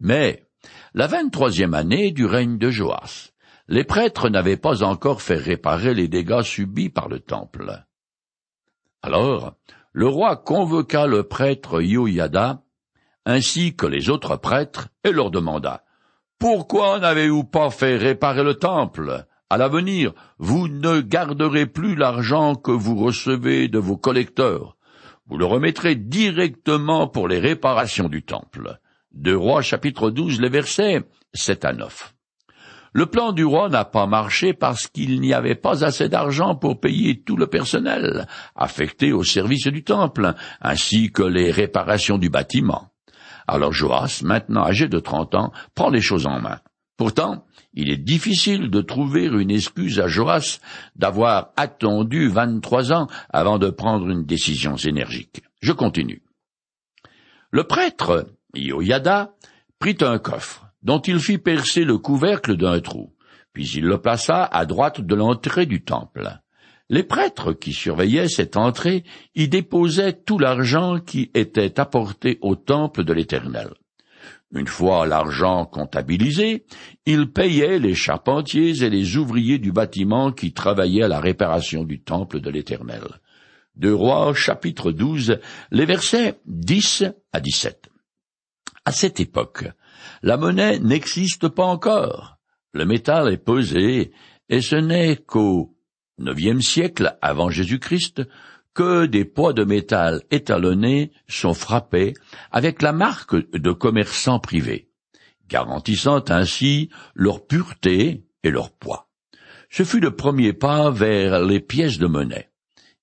Mais, 0.00 0.46
la 0.94 1.06
vingt-troisième 1.06 1.74
année 1.74 2.12
du 2.12 2.26
règne 2.26 2.58
de 2.58 2.70
Joas, 2.70 3.32
les 3.66 3.84
prêtres 3.84 4.28
n'avaient 4.28 4.56
pas 4.56 4.82
encore 4.82 5.20
fait 5.20 5.36
réparer 5.36 5.94
les 5.94 6.08
dégâts 6.08 6.42
subis 6.42 6.90
par 6.90 7.08
le 7.08 7.20
temple. 7.20 7.84
Alors, 9.02 9.54
le 9.92 10.06
roi 10.06 10.36
convoqua 10.36 11.06
le 11.06 11.24
prêtre 11.24 11.80
Yoyada, 11.82 12.62
ainsi 13.26 13.74
que 13.74 13.86
les 13.86 14.10
autres 14.10 14.36
prêtres, 14.36 14.88
et 15.04 15.12
leur 15.12 15.30
demanda 15.30 15.84
pourquoi 16.38 17.00
n'avez-vous 17.00 17.44
pas 17.44 17.70
fait 17.70 17.96
réparer 17.96 18.44
le 18.44 18.54
temple? 18.54 19.24
À 19.50 19.56
l'avenir, 19.56 20.12
vous 20.38 20.68
ne 20.68 21.00
garderez 21.00 21.66
plus 21.66 21.96
l'argent 21.96 22.54
que 22.54 22.70
vous 22.70 22.96
recevez 22.96 23.66
de 23.66 23.78
vos 23.78 23.96
collecteurs. 23.96 24.76
Vous 25.26 25.36
le 25.36 25.44
remettrez 25.46 25.96
directement 25.96 27.08
pour 27.08 27.26
les 27.26 27.40
réparations 27.40 28.08
du 28.08 28.22
temple. 28.22 28.78
De 29.12 29.34
Rois 29.34 29.62
chapitre 29.62 30.10
12, 30.10 30.40
les 30.40 30.48
versets 30.48 31.02
7 31.34 31.64
à 31.64 31.72
9. 31.72 32.14
Le 32.92 33.06
plan 33.06 33.32
du 33.32 33.44
roi 33.44 33.68
n'a 33.68 33.84
pas 33.84 34.06
marché 34.06 34.54
parce 34.54 34.86
qu'il 34.86 35.20
n'y 35.20 35.34
avait 35.34 35.54
pas 35.54 35.84
assez 35.84 36.08
d'argent 36.08 36.54
pour 36.54 36.80
payer 36.80 37.20
tout 37.20 37.36
le 37.36 37.48
personnel 37.48 38.26
affecté 38.54 39.12
au 39.12 39.24
service 39.24 39.66
du 39.66 39.82
temple, 39.82 40.34
ainsi 40.60 41.10
que 41.10 41.22
les 41.22 41.50
réparations 41.50 42.16
du 42.16 42.30
bâtiment. 42.30 42.90
Alors 43.48 43.72
Joas, 43.72 44.20
maintenant 44.22 44.62
âgé 44.62 44.88
de 44.88 44.98
trente 44.98 45.34
ans, 45.34 45.52
prend 45.74 45.88
les 45.88 46.02
choses 46.02 46.26
en 46.26 46.38
main. 46.38 46.60
Pourtant, 46.98 47.46
il 47.72 47.90
est 47.90 47.96
difficile 47.96 48.70
de 48.70 48.82
trouver 48.82 49.24
une 49.24 49.50
excuse 49.50 50.00
à 50.00 50.06
Joas 50.06 50.58
d'avoir 50.96 51.52
attendu 51.56 52.28
vingt-trois 52.28 52.92
ans 52.92 53.06
avant 53.30 53.58
de 53.58 53.70
prendre 53.70 54.08
une 54.10 54.24
décision 54.24 54.76
énergique. 54.76 55.42
Je 55.62 55.72
continue. 55.72 56.22
Le 57.50 57.64
prêtre, 57.64 58.26
Ioyada, 58.54 59.32
prit 59.78 59.96
un 60.02 60.18
coffre, 60.18 60.66
dont 60.82 61.00
il 61.00 61.18
fit 61.18 61.38
percer 61.38 61.84
le 61.84 61.96
couvercle 61.96 62.56
d'un 62.56 62.80
trou, 62.80 63.14
puis 63.54 63.66
il 63.76 63.84
le 63.84 63.98
plaça 63.98 64.44
à 64.44 64.66
droite 64.66 65.00
de 65.00 65.14
l'entrée 65.14 65.64
du 65.64 65.82
temple. 65.82 66.38
Les 66.90 67.02
prêtres 67.02 67.52
qui 67.52 67.72
surveillaient 67.72 68.28
cette 68.28 68.56
entrée 68.56 69.04
y 69.34 69.48
déposaient 69.48 70.14
tout 70.14 70.38
l'argent 70.38 70.98
qui 71.00 71.30
était 71.34 71.78
apporté 71.78 72.38
au 72.40 72.56
temple 72.56 73.04
de 73.04 73.12
l'Éternel. 73.12 73.70
Une 74.52 74.66
fois 74.66 75.06
l'argent 75.06 75.66
comptabilisé, 75.66 76.64
ils 77.04 77.30
payaient 77.30 77.78
les 77.78 77.94
charpentiers 77.94 78.82
et 78.82 78.88
les 78.88 79.18
ouvriers 79.18 79.58
du 79.58 79.72
bâtiment 79.72 80.32
qui 80.32 80.54
travaillaient 80.54 81.02
à 81.02 81.08
la 81.08 81.20
réparation 81.20 81.84
du 81.84 82.00
temple 82.02 82.40
de 82.40 82.48
l'Éternel. 82.48 83.02
Deux 83.76 83.94
Rois, 83.94 84.32
chapitre 84.34 84.90
12, 84.90 85.38
les 85.70 85.84
versets 85.84 86.40
10 86.46 87.04
à 87.32 87.40
17. 87.40 87.90
À 88.86 88.92
cette 88.92 89.20
époque, 89.20 89.66
la 90.22 90.38
monnaie 90.38 90.78
n'existe 90.78 91.48
pas 91.48 91.66
encore. 91.66 92.38
Le 92.72 92.86
métal 92.86 93.30
est 93.30 93.36
pesé, 93.36 94.12
et 94.48 94.62
ce 94.62 94.76
n'est 94.76 95.16
qu'au 95.16 95.77
neuvième 96.18 96.62
siècle 96.62 97.16
avant 97.22 97.50
Jésus-Christ 97.50 98.22
que 98.74 99.06
des 99.06 99.24
poids 99.24 99.52
de 99.52 99.64
métal 99.64 100.22
étalonnés 100.30 101.12
sont 101.26 101.54
frappés 101.54 102.14
avec 102.52 102.82
la 102.82 102.92
marque 102.92 103.34
de 103.52 103.72
commerçants 103.72 104.38
privés, 104.38 104.88
garantissant 105.48 106.22
ainsi 106.28 106.90
leur 107.14 107.46
pureté 107.46 108.24
et 108.44 108.50
leur 108.50 108.70
poids. 108.70 109.08
Ce 109.70 109.82
fut 109.82 110.00
le 110.00 110.14
premier 110.14 110.52
pas 110.52 110.90
vers 110.90 111.44
les 111.44 111.60
pièces 111.60 111.98
de 111.98 112.06
monnaie. 112.06 112.50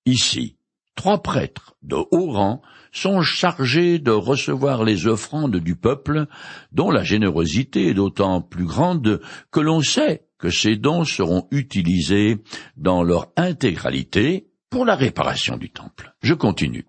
Ici, 0.05 0.57
trois 0.95 1.21
prêtres 1.21 1.75
de 1.83 1.95
haut 1.95 2.31
rang 2.31 2.61
sont 2.91 3.21
chargés 3.21 3.99
de 3.99 4.11
recevoir 4.11 4.83
les 4.83 5.07
offrandes 5.07 5.57
du 5.57 5.75
peuple, 5.75 6.27
dont 6.71 6.89
la 6.89 7.03
générosité 7.03 7.89
est 7.89 7.93
d'autant 7.93 8.41
plus 8.41 8.65
grande 8.65 9.19
que 9.51 9.59
l'on 9.59 9.81
sait 9.81 10.24
que 10.37 10.49
ces 10.49 10.75
dons 10.75 11.03
seront 11.03 11.47
utilisés 11.51 12.37
dans 12.77 13.03
leur 13.03 13.31
intégralité 13.37 14.47
pour 14.69 14.85
la 14.85 14.95
réparation 14.95 15.57
du 15.57 15.69
temple. 15.69 16.13
Je 16.21 16.33
continue. 16.33 16.85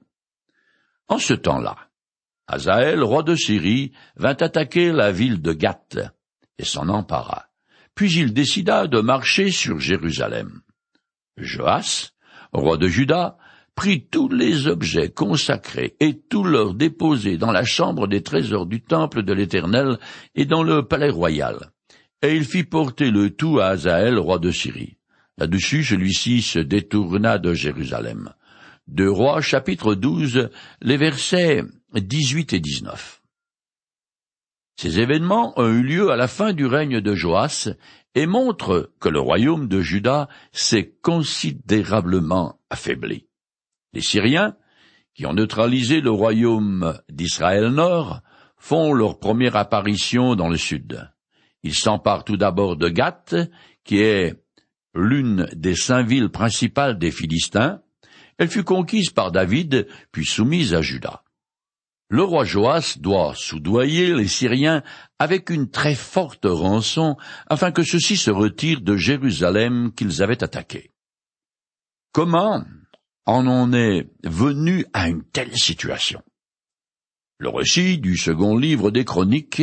En 1.09 1.19
ce 1.19 1.35
temps-là, 1.35 1.77
Azaël, 2.49 3.03
roi 3.03 3.23
de 3.23 3.35
Syrie, 3.35 3.93
vint 4.17 4.37
attaquer 4.39 4.93
la 4.93 5.13
ville 5.13 5.43
de 5.43 5.53
Gath 5.53 5.99
et 6.59 6.65
s'en 6.65 6.89
empara. 6.89 7.47
Puis 7.95 8.13
il 8.15 8.33
décida 8.33 8.87
de 8.87 9.01
marcher 9.01 9.51
sur 9.51 9.79
Jérusalem. 9.81 10.61
Joas, 11.37 12.13
roi 12.53 12.77
de 12.77 12.89
Juda, 12.89 13.37
prit 13.75 14.07
tous 14.07 14.29
les 14.29 14.69
objets 14.69 15.11
consacrés 15.11 15.97
et 16.01 16.19
tous 16.19 16.45
leurs 16.45 16.75
déposés 16.75 17.37
dans 17.37 17.53
la 17.53 17.65
chambre 17.65 18.07
des 18.07 18.23
trésors 18.23 18.67
du 18.67 18.83
temple 18.83 19.23
de 19.23 19.33
l'Éternel 19.33 19.99
et 20.35 20.47
dans 20.47 20.63
le 20.63 20.87
palais 20.87 21.11
royal. 21.11 21.73
Et 22.27 22.35
il 22.35 22.45
fit 22.45 22.65
porter 22.65 23.13
le 23.13 23.31
tout 23.31 23.61
à 23.61 23.67
Azaël, 23.67 24.19
roi 24.19 24.41
de 24.41 24.51
Syrie. 24.51 24.97
Là-dessus, 25.39 25.85
celui-ci 25.85 26.43
se 26.43 26.59
détourna 26.59 27.39
de 27.39 27.55
Jérusalem. 27.55 28.33
De 28.89 29.07
Rois, 29.07 29.41
chapitre 29.41 29.95
12, 29.95 30.51
les 30.83 30.97
versets 30.97 31.63
18 31.95 32.53
et 32.55 32.59
19. 32.59 33.23
Ces 34.75 34.99
événements 34.99 35.53
ont 35.57 35.69
eu 35.69 35.85
lieu 35.85 36.11
à 36.11 36.17
la 36.17 36.27
fin 36.27 36.53
du 36.53 36.67
règne 36.67 37.01
de 37.01 37.15
Joas 37.15 37.69
et 38.17 38.27
montrent 38.27 38.91
que 38.99 39.09
le 39.09 39.21
royaume 39.21 39.69
de 39.69 39.81
Juda 39.81 40.29
s'est 40.51 40.97
considérablement 41.03 42.59
affaibli. 42.71 43.29
Les 43.93 44.01
Syriens, 44.01 44.57
qui 45.15 45.27
ont 45.27 45.33
neutralisé 45.33 46.01
le 46.01 46.11
royaume 46.11 46.99
d'Israël 47.09 47.69
Nord, 47.69 48.21
font 48.57 48.93
leur 48.93 49.21
première 49.21 49.55
apparition 49.55 50.35
dans 50.35 50.49
le 50.49 50.57
sud. 50.57 51.09
Ils 51.67 51.75
s'emparent 51.75 52.23
tout 52.23 52.37
d'abord 52.37 52.77
de 52.77 52.89
Gath, 52.89 53.35
qui 53.83 53.99
est 53.99 54.41
l'une 54.95 55.49
des 55.53 55.75
cinq 55.75 56.07
villes 56.07 56.29
principales 56.29 56.97
des 56.97 57.11
Philistins, 57.11 57.81
elle 58.39 58.49
fut 58.49 58.63
conquise 58.63 59.11
par 59.11 59.33
David, 59.33 59.89
puis 60.13 60.25
soumise 60.25 60.75
à 60.75 60.81
Juda. 60.81 61.25
Le 62.09 62.23
roi 62.23 62.45
Joas 62.45 62.99
doit 63.01 63.35
soudoyer 63.35 64.15
les 64.15 64.29
Syriens 64.29 64.85
avec 65.19 65.51
une 65.51 65.69
très 65.69 65.97
forte 65.97 66.45
rançon 66.45 67.17
afin 67.49 67.73
que 67.73 67.83
ceux-ci 67.83 68.17
se 68.17 68.31
retirent 68.31 68.81
de 68.83 68.97
Jérusalem 68.97 69.93
qu'ils 69.93 70.23
avaient 70.23 70.45
attaqué. 70.45 70.93
Comment 72.13 72.65
en 73.25 73.49
on 73.49 73.73
est 73.73 74.09
venu 74.23 74.87
à 74.93 75.09
une 75.09 75.25
telle 75.25 75.57
situation? 75.57 76.23
Le 77.39 77.49
récit 77.49 77.99
du 77.99 78.17
second 78.17 78.57
livre 78.57 78.93
des 78.93 79.05
Chroniques 79.05 79.63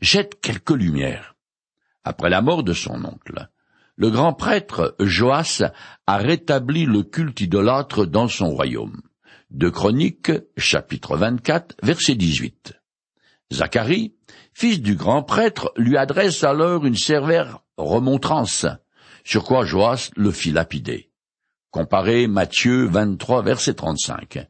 jette 0.00 0.40
quelques 0.40 0.70
lumières. 0.70 1.35
Après 2.06 2.30
la 2.30 2.40
mort 2.40 2.62
de 2.62 2.72
son 2.72 3.04
oncle, 3.04 3.48
le 3.96 4.10
grand 4.10 4.32
prêtre 4.32 4.94
Joas 5.00 5.64
a 6.06 6.16
rétabli 6.18 6.86
le 6.86 7.02
culte 7.02 7.40
idolâtre 7.40 8.06
dans 8.06 8.28
son 8.28 8.48
royaume. 8.48 9.02
De 9.50 9.68
Chroniques, 9.70 10.30
chapitre 10.56 11.16
24, 11.16 11.74
verset 11.82 12.14
18. 12.14 12.74
Zacharie, 13.52 14.14
fils 14.54 14.80
du 14.80 14.94
grand 14.94 15.24
prêtre, 15.24 15.72
lui 15.76 15.96
adresse 15.96 16.44
alors 16.44 16.86
une 16.86 16.94
sévère 16.94 17.58
remontrance, 17.76 18.66
sur 19.24 19.42
quoi 19.42 19.64
Joas 19.64 20.10
le 20.14 20.30
fit 20.30 20.52
lapider. 20.52 21.10
Comparez 21.72 22.28
Matthieu 22.28 22.86
23, 22.86 23.42
verset 23.42 23.74
35. 23.74 24.46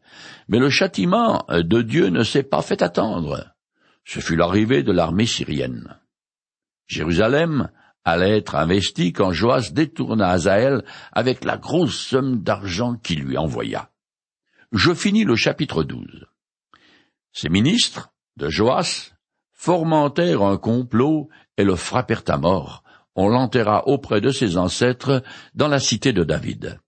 Mais 0.48 0.58
le 0.58 0.68
châtiment 0.68 1.46
de 1.48 1.80
Dieu 1.80 2.08
ne 2.08 2.22
s'est 2.22 2.42
pas 2.42 2.60
fait 2.60 2.82
attendre. 2.82 3.54
Ce 4.04 4.20
fut 4.20 4.36
l'arrivée 4.36 4.82
de 4.82 4.92
l'armée 4.92 5.24
syrienne. 5.24 5.96
Jérusalem 6.86 7.70
allait 8.04 8.38
être 8.38 8.54
investi 8.54 9.12
quand 9.12 9.32
Joas 9.32 9.70
détourna 9.72 10.30
Azaël 10.30 10.84
avec 11.12 11.44
la 11.44 11.56
grosse 11.56 11.98
somme 11.98 12.42
d'argent 12.42 12.94
qu'il 12.94 13.22
lui 13.22 13.36
envoya. 13.36 13.90
Je 14.72 14.94
finis 14.94 15.24
le 15.24 15.36
chapitre 15.36 15.82
12. 15.82 16.26
Ces 17.32 17.48
ministres 17.48 18.12
de 18.36 18.48
Joas 18.48 19.10
fomentèrent 19.52 20.42
un 20.42 20.58
complot 20.58 21.28
et 21.56 21.64
le 21.64 21.74
frappèrent 21.76 22.24
à 22.28 22.36
mort. 22.36 22.84
On 23.16 23.28
l'enterra 23.28 23.88
auprès 23.88 24.20
de 24.20 24.30
ses 24.30 24.56
ancêtres 24.56 25.22
dans 25.54 25.68
la 25.68 25.80
cité 25.80 26.12
de 26.12 26.22
David. 26.22 26.78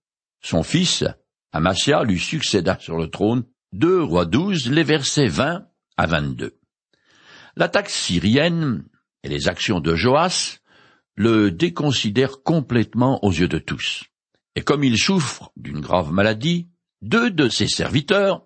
Son 0.41 0.63
fils, 0.63 1.03
Amasia, 1.51 2.03
lui 2.03 2.19
succéda 2.19 2.77
sur 2.79 2.95
le 2.95 3.09
trône. 3.09 3.43
Deux 3.73 4.01
rois 4.01 4.25
12, 4.25 4.71
les 4.71 4.83
versets 4.83 5.27
20 5.27 5.65
à 5.97 6.05
22. 6.05 6.57
L'attaque 7.55 7.89
syrienne 7.89 8.85
et 9.23 9.29
les 9.29 9.47
actions 9.47 9.79
de 9.79 9.95
Joas 9.95 10.59
le 11.15 11.51
déconsidère 11.51 12.43
complètement 12.43 13.23
aux 13.25 13.31
yeux 13.31 13.47
de 13.47 13.59
tous. 13.59 14.05
Et 14.55 14.61
comme 14.61 14.83
il 14.83 14.97
souffre 14.97 15.51
d'une 15.57 15.81
grave 15.81 16.11
maladie, 16.11 16.69
deux 17.01 17.29
de 17.29 17.49
ses 17.49 17.67
serviteurs, 17.67 18.45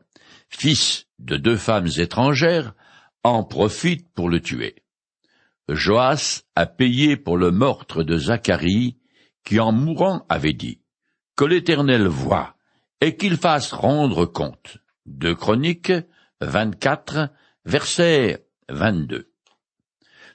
fils 0.50 1.08
de 1.20 1.38
deux 1.38 1.56
femmes 1.56 1.90
étrangères, 1.98 2.74
en 3.24 3.44
profitent 3.44 4.12
pour 4.14 4.30
le 4.30 4.40
tuer. 4.40 4.76
Joas 5.70 6.42
a 6.56 6.66
payé 6.66 7.16
pour 7.16 7.38
le 7.38 7.52
meurtre 7.52 8.04
de 8.04 8.18
Zacharie, 8.18 8.98
qui 9.46 9.60
en 9.60 9.72
mourant 9.72 10.26
avait 10.28 10.54
dit, 10.54 10.82
que 11.36 11.46
l'Éternel 11.46 12.08
voit, 12.08 12.56
et 13.02 13.16
qu'il 13.16 13.38
fasse 13.38 13.72
rendre 13.72 14.26
compte. 14.26 14.78
De 15.06 15.34
Chroniques 15.34 15.94
24, 16.42 17.30
verset 17.66 18.48
22 18.70 19.33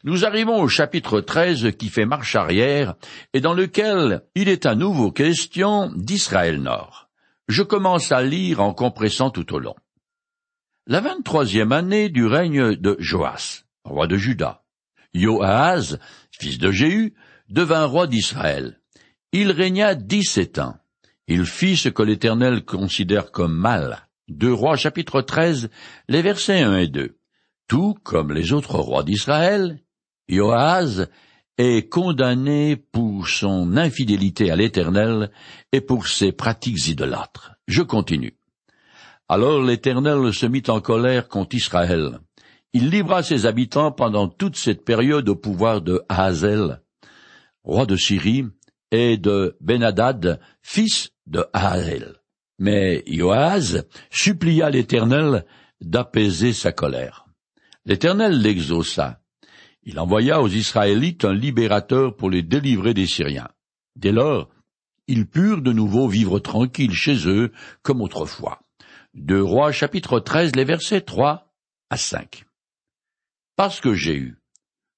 nous 0.05 0.25
arrivons 0.25 0.61
au 0.61 0.69
chapitre 0.69 1.21
13 1.21 1.73
qui 1.77 1.89
fait 1.89 2.07
marche 2.07 2.37
arrière 2.37 2.95
et 3.33 3.41
dans 3.41 3.55
lequel 3.55 4.23
il 4.35 4.49
est 4.49 4.67
à 4.67 4.75
nouveau 4.75 5.11
question 5.11 5.91
d'Israël 5.95 6.61
Nord. 6.63 7.09
Je 7.49 7.63
commence 7.63 8.13
à 8.13 8.23
lire 8.23 8.61
en 8.61 8.75
compressant 8.75 9.31
tout 9.31 9.55
au 9.55 9.59
long. 9.59 9.75
La 10.87 11.01
vingt-troisième 11.01 11.73
année 11.73 12.09
du 12.09 12.27
règne 12.27 12.77
de 12.77 12.97
Joas, 12.99 13.65
roi 13.85 14.07
de 14.07 14.17
Juda. 14.17 14.63
Joahaz, 15.15 15.99
fils 16.31 16.59
de 16.59 16.71
Jéhu, 16.71 17.15
devint 17.49 17.85
roi 17.85 18.07
d'Israël. 18.07 18.81
Il 19.33 19.51
régna 19.51 19.95
dix-sept 19.95 20.59
ans. 20.59 20.77
Il 21.27 21.45
fit 21.45 21.77
ce 21.77 21.89
que 21.89 22.03
l'Éternel 22.03 22.65
considère 22.65 23.31
comme 23.31 23.55
mal. 23.55 24.09
Deux 24.29 24.53
rois 24.53 24.77
chapitre 24.77 25.21
13, 25.21 25.71
les 26.09 26.23
versets 26.23 26.63
1 26.63 26.79
et 26.79 26.89
2. 26.89 27.17
Tout 27.67 27.95
comme 28.03 28.33
les 28.33 28.53
autres 28.53 28.79
rois 28.79 29.03
d'Israël, 29.03 29.81
Joaz 30.29 31.09
est 31.57 31.89
condamné 31.89 32.77
pour 32.77 33.29
son 33.29 33.77
infidélité 33.77 34.51
à 34.51 34.57
l'Éternel 34.57 35.31
et 35.73 35.81
pour 35.81 36.07
ses 36.07 36.33
pratiques 36.33 36.87
idolâtres. 36.87 37.53
Je 37.67 37.83
continue. 37.83 38.37
Alors 39.29 39.63
l'Éternel 39.63 40.33
se 40.33 40.47
mit 40.47 40.63
en 40.69 40.81
colère 40.81 41.29
contre 41.29 41.57
Israël. 41.57 42.21
Il 42.73 42.91
livra 42.91 43.23
ses 43.23 43.47
habitants 43.47 43.93
pendant 43.93 44.29
toute 44.29 44.57
cette 44.57 44.85
période 44.85 45.29
au 45.29 45.37
pouvoir 45.37 45.81
de 45.81 46.03
Hazel, 46.09 46.81
roi 47.65 47.87
de 47.87 47.97
Syrie, 47.97 48.47
et 48.91 49.17
de 49.17 49.57
Benadad, 49.61 50.41
fils 50.63 51.11
de 51.27 51.45
Hazel. 51.53 52.17
Mais 52.59 53.05
Joaz 53.07 53.85
supplia 54.11 54.71
l'Éternel 54.71 55.45
d'apaiser 55.81 56.53
sa 56.53 56.73
colère. 56.73 57.27
L'Éternel 57.85 58.41
l'exauça, 58.41 59.21
Il 59.89 59.99
envoya 59.99 60.43
aux 60.43 60.49
Israélites 60.49 61.25
un 61.25 61.33
libérateur 61.33 62.15
pour 62.15 62.29
les 62.29 62.43
délivrer 62.43 62.93
des 62.93 63.07
Syriens. 63.07 63.49
Dès 63.97 64.13
lors, 64.13 64.51
ils 65.07 65.27
purent 65.27 65.63
de 65.63 65.73
nouveau 65.73 66.09
vivre 66.09 66.41
tranquilles 66.41 66.93
chez 66.93 67.27
eux 67.27 67.53
comme 67.81 68.03
autrefois. 68.03 68.61
De 69.15 69.41
Rois 69.41 69.73
chapitre 69.73 70.21
13, 70.21 70.57
les 70.57 70.65
versets 70.65 71.01
3 71.01 71.51
à 71.89 71.97
5. 71.97 72.45
Parce 73.57 73.81
que 73.81 73.95
Jéhu, 73.95 74.37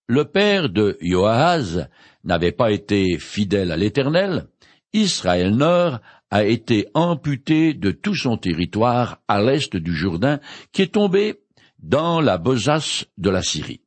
le 0.09 0.24
père 0.24 0.68
de 0.68 0.98
Joahaz, 1.00 1.88
n'avait 2.24 2.50
pas 2.50 2.72
été 2.72 3.16
fidèle 3.20 3.70
à 3.70 3.76
l'Éternel, 3.76 4.48
Israël 4.92 5.55
Nord 5.55 6.00
a 6.31 6.42
été 6.42 6.88
amputé 6.94 7.74
de 7.74 7.92
tout 7.92 8.16
son 8.16 8.37
territoire 8.37 9.22
à 9.29 9.40
l'est 9.40 9.76
du 9.76 9.94
Jourdain, 9.94 10.40
qui 10.72 10.83
est 10.83 10.94
tombé 10.94 11.44
dans 11.79 12.20
la 12.20 12.38
besace 12.38 13.05
de 13.18 13.31
la 13.31 13.42
Syrie. 13.42 13.83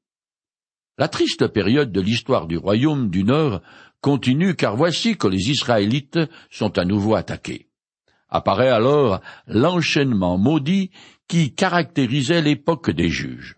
La 0.97 1.07
triste 1.07 1.47
période 1.47 1.91
de 1.91 2.01
l'histoire 2.01 2.45
du 2.45 2.57
royaume 2.57 3.09
du 3.09 3.23
Nord 3.23 3.61
continue 3.99 4.55
car 4.55 4.75
voici 4.75 5.17
que 5.17 5.27
les 5.27 5.49
Israélites 5.49 6.19
sont 6.51 6.77
à 6.77 6.85
nouveau 6.85 7.15
attaqués. 7.15 7.67
Apparaît 8.29 8.69
alors 8.69 9.21
l'enchaînement 9.47 10.37
maudit 10.37 10.91
qui 11.27 11.55
caractérisait 11.55 12.41
l'époque 12.41 12.91
des 12.91 13.09
juges. 13.09 13.57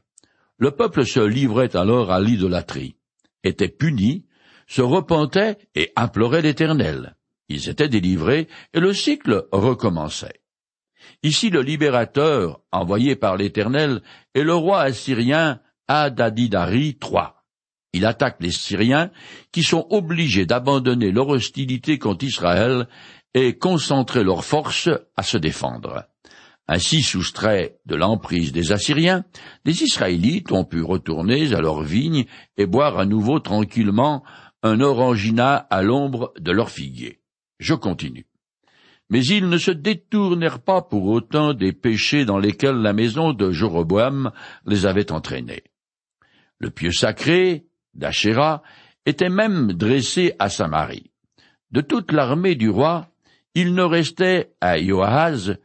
Le 0.58 0.72
peuple 0.72 1.06
se 1.06 1.20
livrait 1.20 1.76
alors 1.76 2.12
à 2.12 2.22
l'idolâtrie, 2.22 2.96
était 3.44 3.68
puni, 3.68 4.26
se 4.68 4.82
repentait 4.82 5.58
et 5.76 5.92
implorait 5.98 6.42
l'Éternel. 6.42 7.16
Ils 7.50 7.70
étaient 7.70 7.90
délivrés 7.90 8.48
et 8.74 8.80
le 8.80 8.94
cycle 8.94 9.48
recommençait. 9.52 10.42
Ici 11.22 11.50
le 11.50 11.62
libérateur, 11.62 12.62
envoyé 12.72 13.16
par 13.16 13.36
l'Éternel, 13.36 14.02
est 14.34 14.44
le 14.44 14.56
roi 14.56 14.82
assyrien 14.82 15.60
Adadidari 15.88 16.98
III. 17.02 17.34
Il 17.94 18.06
attaque 18.06 18.38
les 18.42 18.52
Syriens 18.52 19.12
qui 19.52 19.64
sont 19.64 19.88
obligés 19.90 20.46
d'abandonner 20.46 21.12
leur 21.12 21.30
hostilité 21.30 21.98
contre 21.98 22.26
Israël 22.26 22.88
et 23.34 23.58
concentrer 23.58 24.24
leurs 24.24 24.44
forces 24.44 24.90
à 25.16 25.24
se 25.24 25.38
défendre. 25.38 26.06
Ainsi 26.68 27.04
soustraits 27.04 27.80
de 27.86 27.96
l'emprise 27.96 28.52
des 28.52 28.72
Assyriens, 28.72 29.24
les 29.66 29.84
Israélites 29.84 30.52
ont 30.52 30.66
pu 30.66 30.82
retourner 30.82 31.54
à 31.54 31.62
leurs 31.62 31.84
vignes 31.84 32.26
et 32.58 32.66
boire 32.66 32.98
à 32.98 33.06
nouveau 33.06 33.40
tranquillement 33.40 34.24
un 34.64 34.82
orangina 34.82 35.56
à 35.56 35.84
l'ombre 35.84 36.34
de 36.40 36.52
leurs 36.52 36.72
figuiers. 36.72 37.20
Je 37.60 37.76
continue. 37.76 38.26
Mais 39.12 39.24
ils 39.24 39.48
ne 39.48 39.60
se 39.60 39.70
détournèrent 39.70 40.64
pas 40.64 40.82
pour 40.82 41.06
autant 41.06 41.54
des 41.54 41.72
péchés 41.72 42.26
dans 42.26 42.40
lesquels 42.40 42.78
la 42.78 42.94
maison 42.94 43.34
de 43.34 43.52
Jéroboam 43.52 44.32
les 44.66 44.88
avait 44.88 45.12
entraînés. 45.12 45.64
Le 46.60 46.70
pieu 46.70 46.92
sacré 46.92 47.66
d'Achéra 47.94 48.64
était 49.06 49.30
même 49.30 49.74
dressé 49.74 50.34
à 50.40 50.50
Samarie. 50.50 51.12
De 51.72 51.82
toute 51.82 52.12
l'armée 52.12 52.56
du 52.56 52.70
roi, 52.70 53.10
il 53.54 53.74
ne 53.74 53.84
restait 53.84 54.54
à 54.62 54.78
Joahaz 54.78 55.58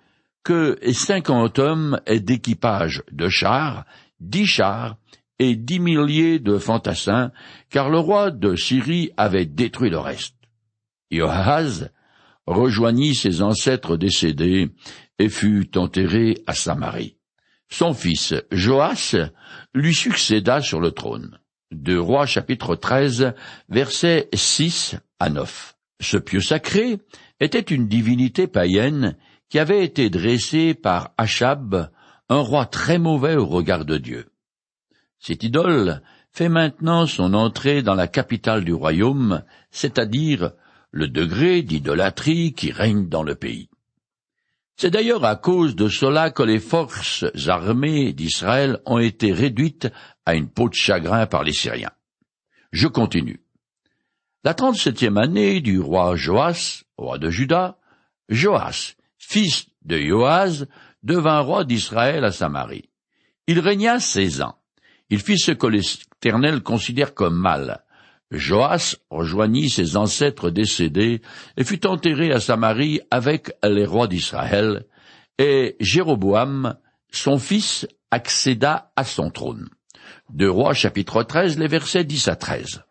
que 0.42 0.78
cinquante 0.92 1.58
hommes 1.58 2.00
d'équipage 2.08 3.02
de 3.12 3.28
chars, 3.28 3.84
dix 4.20 4.46
chars 4.46 4.96
et 5.38 5.56
dix 5.56 5.80
milliers 5.80 6.38
de 6.38 6.58
fantassins, 6.58 7.32
car 7.70 7.88
le 7.88 7.98
roi 7.98 8.30
de 8.30 8.56
Syrie 8.56 9.10
avait 9.16 9.46
détruit 9.46 9.90
le 9.90 9.98
reste. 9.98 10.36
Joahaz 11.10 11.90
rejoignit 12.46 13.14
ses 13.14 13.42
ancêtres 13.42 13.96
décédés 13.96 14.70
et 15.18 15.28
fut 15.28 15.76
enterré 15.76 16.38
à 16.46 16.54
Samarie. 16.54 17.16
Son 17.70 17.94
fils 17.94 18.34
Joas 18.50 19.14
lui 19.74 19.94
succéda 19.94 20.60
sur 20.60 20.80
le 20.80 20.90
trône. 20.90 21.38
De 21.70 21.96
Rois 21.96 22.26
chapitre 22.26 22.74
13, 22.74 23.32
versets 23.68 24.28
6 24.34 24.96
à 25.20 25.30
9. 25.30 25.76
Ce 26.00 26.16
pieu 26.16 26.40
sacré 26.40 26.98
était 27.38 27.60
une 27.60 27.86
divinité 27.86 28.48
païenne 28.48 29.16
qui 29.48 29.58
avait 29.60 29.84
été 29.84 30.10
dressée 30.10 30.74
par 30.74 31.12
Achab, 31.16 31.90
un 32.28 32.40
roi 32.40 32.66
très 32.66 32.98
mauvais 32.98 33.36
au 33.36 33.46
regard 33.46 33.84
de 33.84 33.98
Dieu. 33.98 34.30
Cette 35.20 35.44
idole 35.44 36.02
fait 36.32 36.48
maintenant 36.48 37.06
son 37.06 37.34
entrée 37.34 37.82
dans 37.82 37.94
la 37.94 38.08
capitale 38.08 38.64
du 38.64 38.74
royaume, 38.74 39.44
c'est-à-dire 39.70 40.52
le 40.90 41.06
degré 41.06 41.62
d'idolâtrie 41.62 42.52
qui 42.52 42.72
règne 42.72 43.08
dans 43.08 43.22
le 43.22 43.36
pays. 43.36 43.69
C'est 44.80 44.88
d'ailleurs 44.88 45.26
à 45.26 45.36
cause 45.36 45.76
de 45.76 45.90
cela 45.90 46.30
que 46.30 46.42
les 46.42 46.58
forces 46.58 47.26
armées 47.48 48.14
d'Israël 48.14 48.78
ont 48.86 48.98
été 48.98 49.30
réduites 49.30 49.88
à 50.24 50.34
une 50.34 50.48
peau 50.48 50.70
de 50.70 50.74
chagrin 50.74 51.26
par 51.26 51.44
les 51.44 51.52
Syriens. 51.52 51.92
Je 52.72 52.88
continue. 52.88 53.42
La 54.42 54.54
trente-septième 54.54 55.18
année 55.18 55.60
du 55.60 55.78
roi 55.80 56.16
Joas, 56.16 56.84
roi 56.96 57.18
de 57.18 57.28
Juda, 57.28 57.76
Joas, 58.30 58.94
fils 59.18 59.66
de 59.82 59.98
Joaz, 59.98 60.66
devint 61.02 61.40
roi 61.40 61.64
d'Israël 61.64 62.24
à 62.24 62.32
Samarie. 62.32 62.88
Il 63.48 63.60
régna 63.60 64.00
seize 64.00 64.40
ans. 64.40 64.56
Il 65.10 65.20
fit 65.20 65.38
ce 65.38 65.52
que 65.52 65.66
l'Éternel 65.66 66.62
considère 66.62 67.12
comme 67.12 67.36
mal, 67.36 67.84
Joas 68.30 68.96
rejoignit 69.10 69.70
ses 69.70 69.96
ancêtres 69.96 70.50
décédés 70.50 71.20
et 71.56 71.64
fut 71.64 71.86
enterré 71.86 72.32
à 72.32 72.40
Samarie 72.40 73.00
avec 73.10 73.52
les 73.64 73.84
rois 73.84 74.06
d'Israël, 74.06 74.86
et 75.38 75.76
Jéroboam, 75.80 76.76
son 77.10 77.38
fils, 77.38 77.88
accéda 78.10 78.92
à 78.96 79.04
son 79.04 79.30
trône. 79.30 79.68
De 80.32 80.46
Rois 80.46 80.74
chapitre 80.74 81.22
13, 81.22 81.58
les 81.58 81.66
versets 81.66 82.04
10 82.04 82.28
à 82.28 82.36
13. 82.36 82.82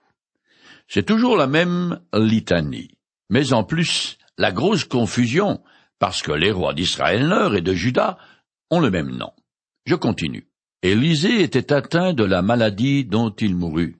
C'est 0.88 1.06
toujours 1.06 1.38
la 1.38 1.48
même 1.48 2.00
litanie, 2.14 2.92
mais 3.30 3.54
en 3.54 3.64
plus 3.64 4.18
la 4.38 4.52
grosse 4.52 4.84
confusion, 4.84 5.62
parce 6.00 6.22
que 6.22 6.32
les 6.32 6.52
rois 6.52 6.74
d'Israël 6.74 7.28
Nord 7.28 7.56
et 7.56 7.62
de 7.62 7.74
Juda 7.74 8.18
ont 8.72 8.80
le 8.80 8.90
même 8.90 9.12
nom. 9.12 9.32
Je 9.86 9.96
continue. 9.96 10.48
Élisée 10.82 11.44
était 11.44 11.74
atteint 11.74 12.14
de 12.14 12.24
la 12.24 12.42
maladie 12.42 13.06
dont 13.06 13.32
il 13.32 13.56
mourut. 13.56 14.00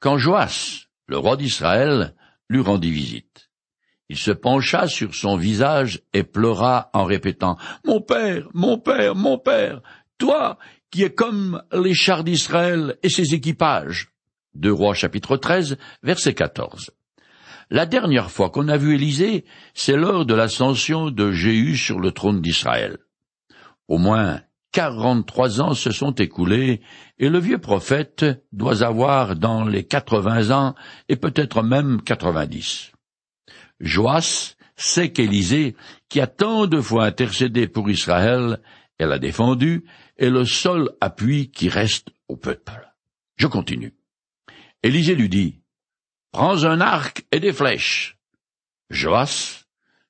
Quand 0.00 0.16
Joas, 0.16 0.86
le 1.06 1.18
roi 1.18 1.36
d'Israël, 1.36 2.14
lui 2.48 2.60
rendit 2.60 2.90
visite. 2.90 3.50
Il 4.08 4.16
se 4.16 4.30
pencha 4.30 4.86
sur 4.86 5.14
son 5.14 5.36
visage 5.36 6.00
et 6.14 6.22
pleura 6.22 6.90
en 6.94 7.04
répétant 7.04 7.58
Mon 7.84 8.00
père, 8.00 8.48
mon 8.54 8.78
père, 8.78 9.14
mon 9.14 9.38
père, 9.38 9.82
toi 10.16 10.58
qui 10.90 11.02
es 11.02 11.10
comme 11.10 11.62
les 11.72 11.94
chars 11.94 12.24
d'Israël 12.24 12.96
et 13.02 13.10
ses 13.10 13.34
équipages. 13.34 14.08
Deux 14.54 14.72
Rois 14.72 14.94
chapitre 14.94 15.36
13, 15.36 15.76
verset 16.02 16.34
14. 16.34 16.90
La 17.70 17.84
dernière 17.84 18.30
fois 18.30 18.48
qu'on 18.48 18.68
a 18.68 18.78
vu 18.78 18.94
Élisée, 18.94 19.44
c'est 19.74 19.96
lors 19.96 20.24
de 20.24 20.34
l'ascension 20.34 21.10
de 21.10 21.32
Jéhu 21.32 21.76
sur 21.76 22.00
le 22.00 22.12
trône 22.12 22.40
d'Israël. 22.40 22.98
Au 23.88 23.98
moins 23.98 24.40
quarante-trois 24.78 25.60
ans 25.60 25.74
se 25.74 25.90
sont 25.90 26.12
écoulés, 26.12 26.82
et 27.18 27.28
le 27.28 27.40
vieux 27.40 27.58
prophète 27.58 28.24
doit 28.52 28.84
avoir 28.84 29.34
dans 29.34 29.64
les 29.64 29.82
quatre-vingts 29.82 30.52
ans, 30.52 30.76
et 31.08 31.16
peut-être 31.16 31.64
même 31.64 32.00
quatre-vingt-dix. 32.00 32.92
Joas 33.80 34.54
sait 34.76 35.10
qu'Élisée, 35.10 35.74
qui 36.08 36.20
a 36.20 36.28
tant 36.28 36.68
de 36.68 36.80
fois 36.80 37.06
intercédé 37.06 37.66
pour 37.66 37.90
Israël, 37.90 38.60
elle 38.98 39.10
a 39.10 39.18
défendu, 39.18 39.84
est 40.16 40.30
le 40.30 40.44
seul 40.44 40.90
appui 41.00 41.50
qui 41.50 41.68
reste 41.68 42.10
au 42.28 42.36
peuple. 42.36 42.88
Je 43.34 43.48
continue. 43.48 43.96
Élisée 44.84 45.16
lui 45.16 45.28
dit, 45.28 45.60
Prends 46.30 46.64
un 46.64 46.80
arc 46.80 47.26
et 47.32 47.40
des 47.40 47.52
flèches. 47.52 48.16
Joas 48.90 49.64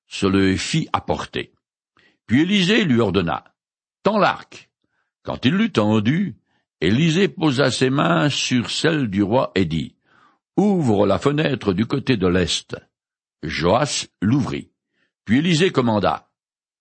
se 0.09 0.27
le 0.27 0.59
fit 0.59 0.91
apporter. 0.93 1.55
Puis 2.27 2.43
Élisée 2.43 2.85
lui 2.85 3.01
ordonna, 3.01 3.45
l'arc. 4.17 4.71
Quand 5.23 5.45
il 5.45 5.55
l'eut 5.55 5.73
tendu, 5.73 6.37
Élisée 6.81 7.29
posa 7.29 7.71
ses 7.71 7.91
mains 7.91 8.31
sur 8.31 8.71
celles 8.71 9.09
du 9.09 9.23
roi 9.23 9.51
et 9.55 9.65
dit, 9.65 9.97
Ouvre 10.57 11.07
la 11.07 11.19
fenêtre 11.19 11.73
du 11.73 11.87
côté 11.87 12.17
de 12.17 12.27
l'est. 12.27 12.77
Joas 13.43 14.07
l'ouvrit. 14.23 14.71
Puis 15.25 15.39
Élisée 15.39 15.71
commanda, 15.71 16.31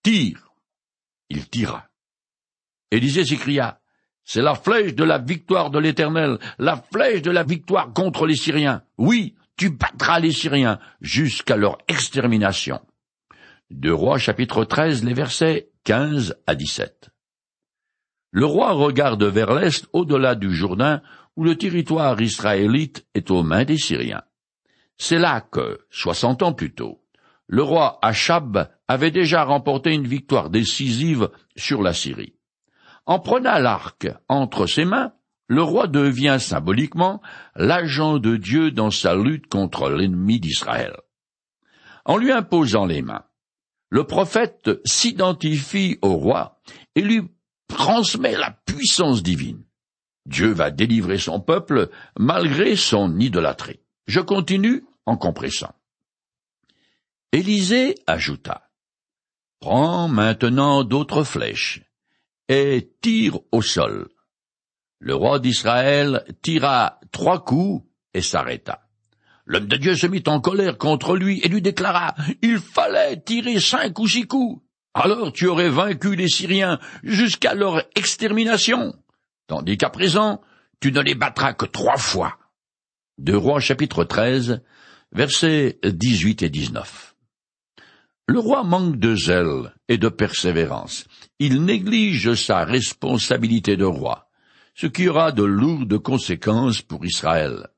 Tire. 0.02 0.52
Il 1.28 1.48
tira. 1.48 1.88
Élisée 2.90 3.24
s'écria, 3.24 3.80
C'est 4.24 4.40
la 4.40 4.54
flèche 4.54 4.94
de 4.94 5.04
la 5.04 5.18
victoire 5.18 5.70
de 5.70 5.78
l'Éternel, 5.78 6.38
la 6.58 6.76
flèche 6.76 7.22
de 7.22 7.30
la 7.30 7.42
victoire 7.42 7.92
contre 7.92 8.26
les 8.26 8.36
Syriens. 8.36 8.82
Oui, 8.96 9.34
tu 9.56 9.70
battras 9.70 10.20
les 10.20 10.32
Syriens 10.32 10.78
jusqu'à 11.00 11.56
leur 11.56 11.78
extermination. 11.88 12.80
Deux 13.70 13.92
Rois 13.92 14.18
chapitre 14.18 14.64
13, 14.64 15.04
les 15.04 15.12
versets 15.12 15.70
15 15.84 16.36
à 16.46 16.54
17. 16.54 17.10
Le 18.30 18.44
roi 18.44 18.72
regarde 18.72 19.24
vers 19.24 19.54
l'est 19.54 19.86
au-delà 19.92 20.34
du 20.34 20.54
Jourdain 20.54 21.00
où 21.36 21.44
le 21.44 21.56
territoire 21.56 22.20
israélite 22.20 23.06
est 23.14 23.30
aux 23.30 23.42
mains 23.42 23.64
des 23.64 23.78
Syriens. 23.78 24.22
C'est 24.98 25.18
là 25.18 25.40
que, 25.40 25.78
soixante 25.90 26.42
ans 26.42 26.52
plus 26.52 26.74
tôt, 26.74 27.00
le 27.46 27.62
roi 27.62 27.98
Achab 28.02 28.68
avait 28.88 29.10
déjà 29.10 29.44
remporté 29.44 29.94
une 29.94 30.06
victoire 30.06 30.50
décisive 30.50 31.30
sur 31.56 31.82
la 31.82 31.94
Syrie. 31.94 32.34
En 33.06 33.20
prenant 33.20 33.58
l'arc 33.58 34.08
entre 34.28 34.66
ses 34.66 34.84
mains, 34.84 35.12
le 35.46 35.62
roi 35.62 35.86
devient 35.86 36.36
symboliquement 36.38 37.22
l'agent 37.56 38.18
de 38.18 38.36
Dieu 38.36 38.70
dans 38.70 38.90
sa 38.90 39.14
lutte 39.14 39.46
contre 39.46 39.88
l'ennemi 39.88 40.40
d'Israël. 40.40 40.94
En 42.04 42.18
lui 42.18 42.32
imposant 42.32 42.84
les 42.84 43.00
mains, 43.00 43.24
le 43.88 44.04
prophète 44.04 44.70
s'identifie 44.84 45.98
au 46.02 46.16
roi 46.16 46.60
et 46.94 47.00
lui 47.00 47.22
transmet 47.68 48.36
la 48.36 48.50
puissance 48.50 49.22
divine. 49.22 49.62
Dieu 50.26 50.52
va 50.52 50.70
délivrer 50.70 51.18
son 51.18 51.40
peuple 51.40 51.90
malgré 52.18 52.76
son 52.76 53.18
idolâtrie. 53.18 53.80
Je 54.06 54.20
continue 54.20 54.84
en 55.06 55.16
compressant. 55.16 55.74
Élisée 57.32 57.94
ajouta. 58.06 58.70
Prends 59.60 60.08
maintenant 60.08 60.84
d'autres 60.84 61.24
flèches 61.24 61.82
et 62.48 62.92
tire 63.00 63.38
au 63.52 63.62
sol. 63.62 64.08
Le 64.98 65.14
roi 65.14 65.38
d'Israël 65.38 66.24
tira 66.42 67.00
trois 67.12 67.44
coups 67.44 67.84
et 68.14 68.22
s'arrêta. 68.22 68.88
L'homme 69.46 69.66
de 69.66 69.76
Dieu 69.76 69.94
se 69.94 70.06
mit 70.06 70.22
en 70.26 70.40
colère 70.40 70.76
contre 70.76 71.16
lui 71.16 71.40
et 71.40 71.48
lui 71.48 71.62
déclara 71.62 72.14
Il 72.42 72.58
fallait 72.58 73.20
tirer 73.20 73.60
cinq 73.60 73.98
ou 73.98 74.06
six 74.06 74.26
coups. 74.26 74.62
Alors 74.94 75.32
tu 75.32 75.46
aurais 75.46 75.70
vaincu 75.70 76.16
les 76.16 76.28
Syriens 76.28 76.78
jusqu'à 77.02 77.54
leur 77.54 77.84
extermination, 77.94 78.94
tandis 79.46 79.76
qu'à 79.76 79.90
présent 79.90 80.40
tu 80.80 80.92
ne 80.92 81.00
les 81.00 81.14
battras 81.14 81.54
que 81.54 81.66
trois 81.66 81.96
fois. 81.96 82.38
De 83.18 83.34
Roi 83.34 83.60
chapitre 83.60 84.04
13, 84.04 84.62
versets 85.12 85.78
18 85.82 86.42
et 86.42 86.50
19. 86.50 87.16
Le 88.30 88.38
roi 88.38 88.62
manque 88.62 88.98
de 88.98 89.16
zèle 89.16 89.72
et 89.88 89.96
de 89.96 90.10
persévérance. 90.10 91.06
Il 91.38 91.64
néglige 91.64 92.34
sa 92.34 92.64
responsabilité 92.64 93.78
de 93.78 93.86
roi, 93.86 94.28
ce 94.74 94.86
qui 94.86 95.08
aura 95.08 95.32
de 95.32 95.42
lourdes 95.42 95.98
conséquences 95.98 96.82
pour 96.82 97.06
Israël. 97.06 97.68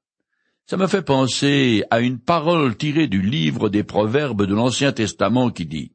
Ça 0.66 0.76
me 0.76 0.88
fait 0.88 1.02
penser 1.02 1.84
à 1.90 2.00
une 2.00 2.18
parole 2.18 2.76
tirée 2.76 3.06
du 3.06 3.22
livre 3.22 3.68
des 3.68 3.84
Proverbes 3.84 4.44
de 4.44 4.54
l'Ancien 4.54 4.92
Testament 4.92 5.50
qui 5.50 5.66
dit 5.66 5.92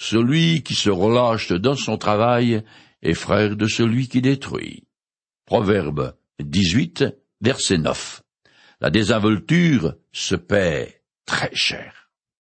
Celui 0.00 0.62
qui 0.62 0.74
se 0.74 0.88
relâche 0.88 1.52
dans 1.52 1.76
son 1.76 1.98
travail 1.98 2.64
est 3.02 3.12
frère 3.12 3.54
de 3.54 3.66
celui 3.66 4.08
qui 4.08 4.22
détruit. 4.22 4.84
Proverbe 5.44 6.16
18, 6.42 7.04
verset 7.42 7.76
9. 7.76 8.22
La 8.80 8.88
désinvolture 8.88 9.96
se 10.10 10.36
paie 10.36 11.02
très 11.26 11.54
cher. 11.54 11.99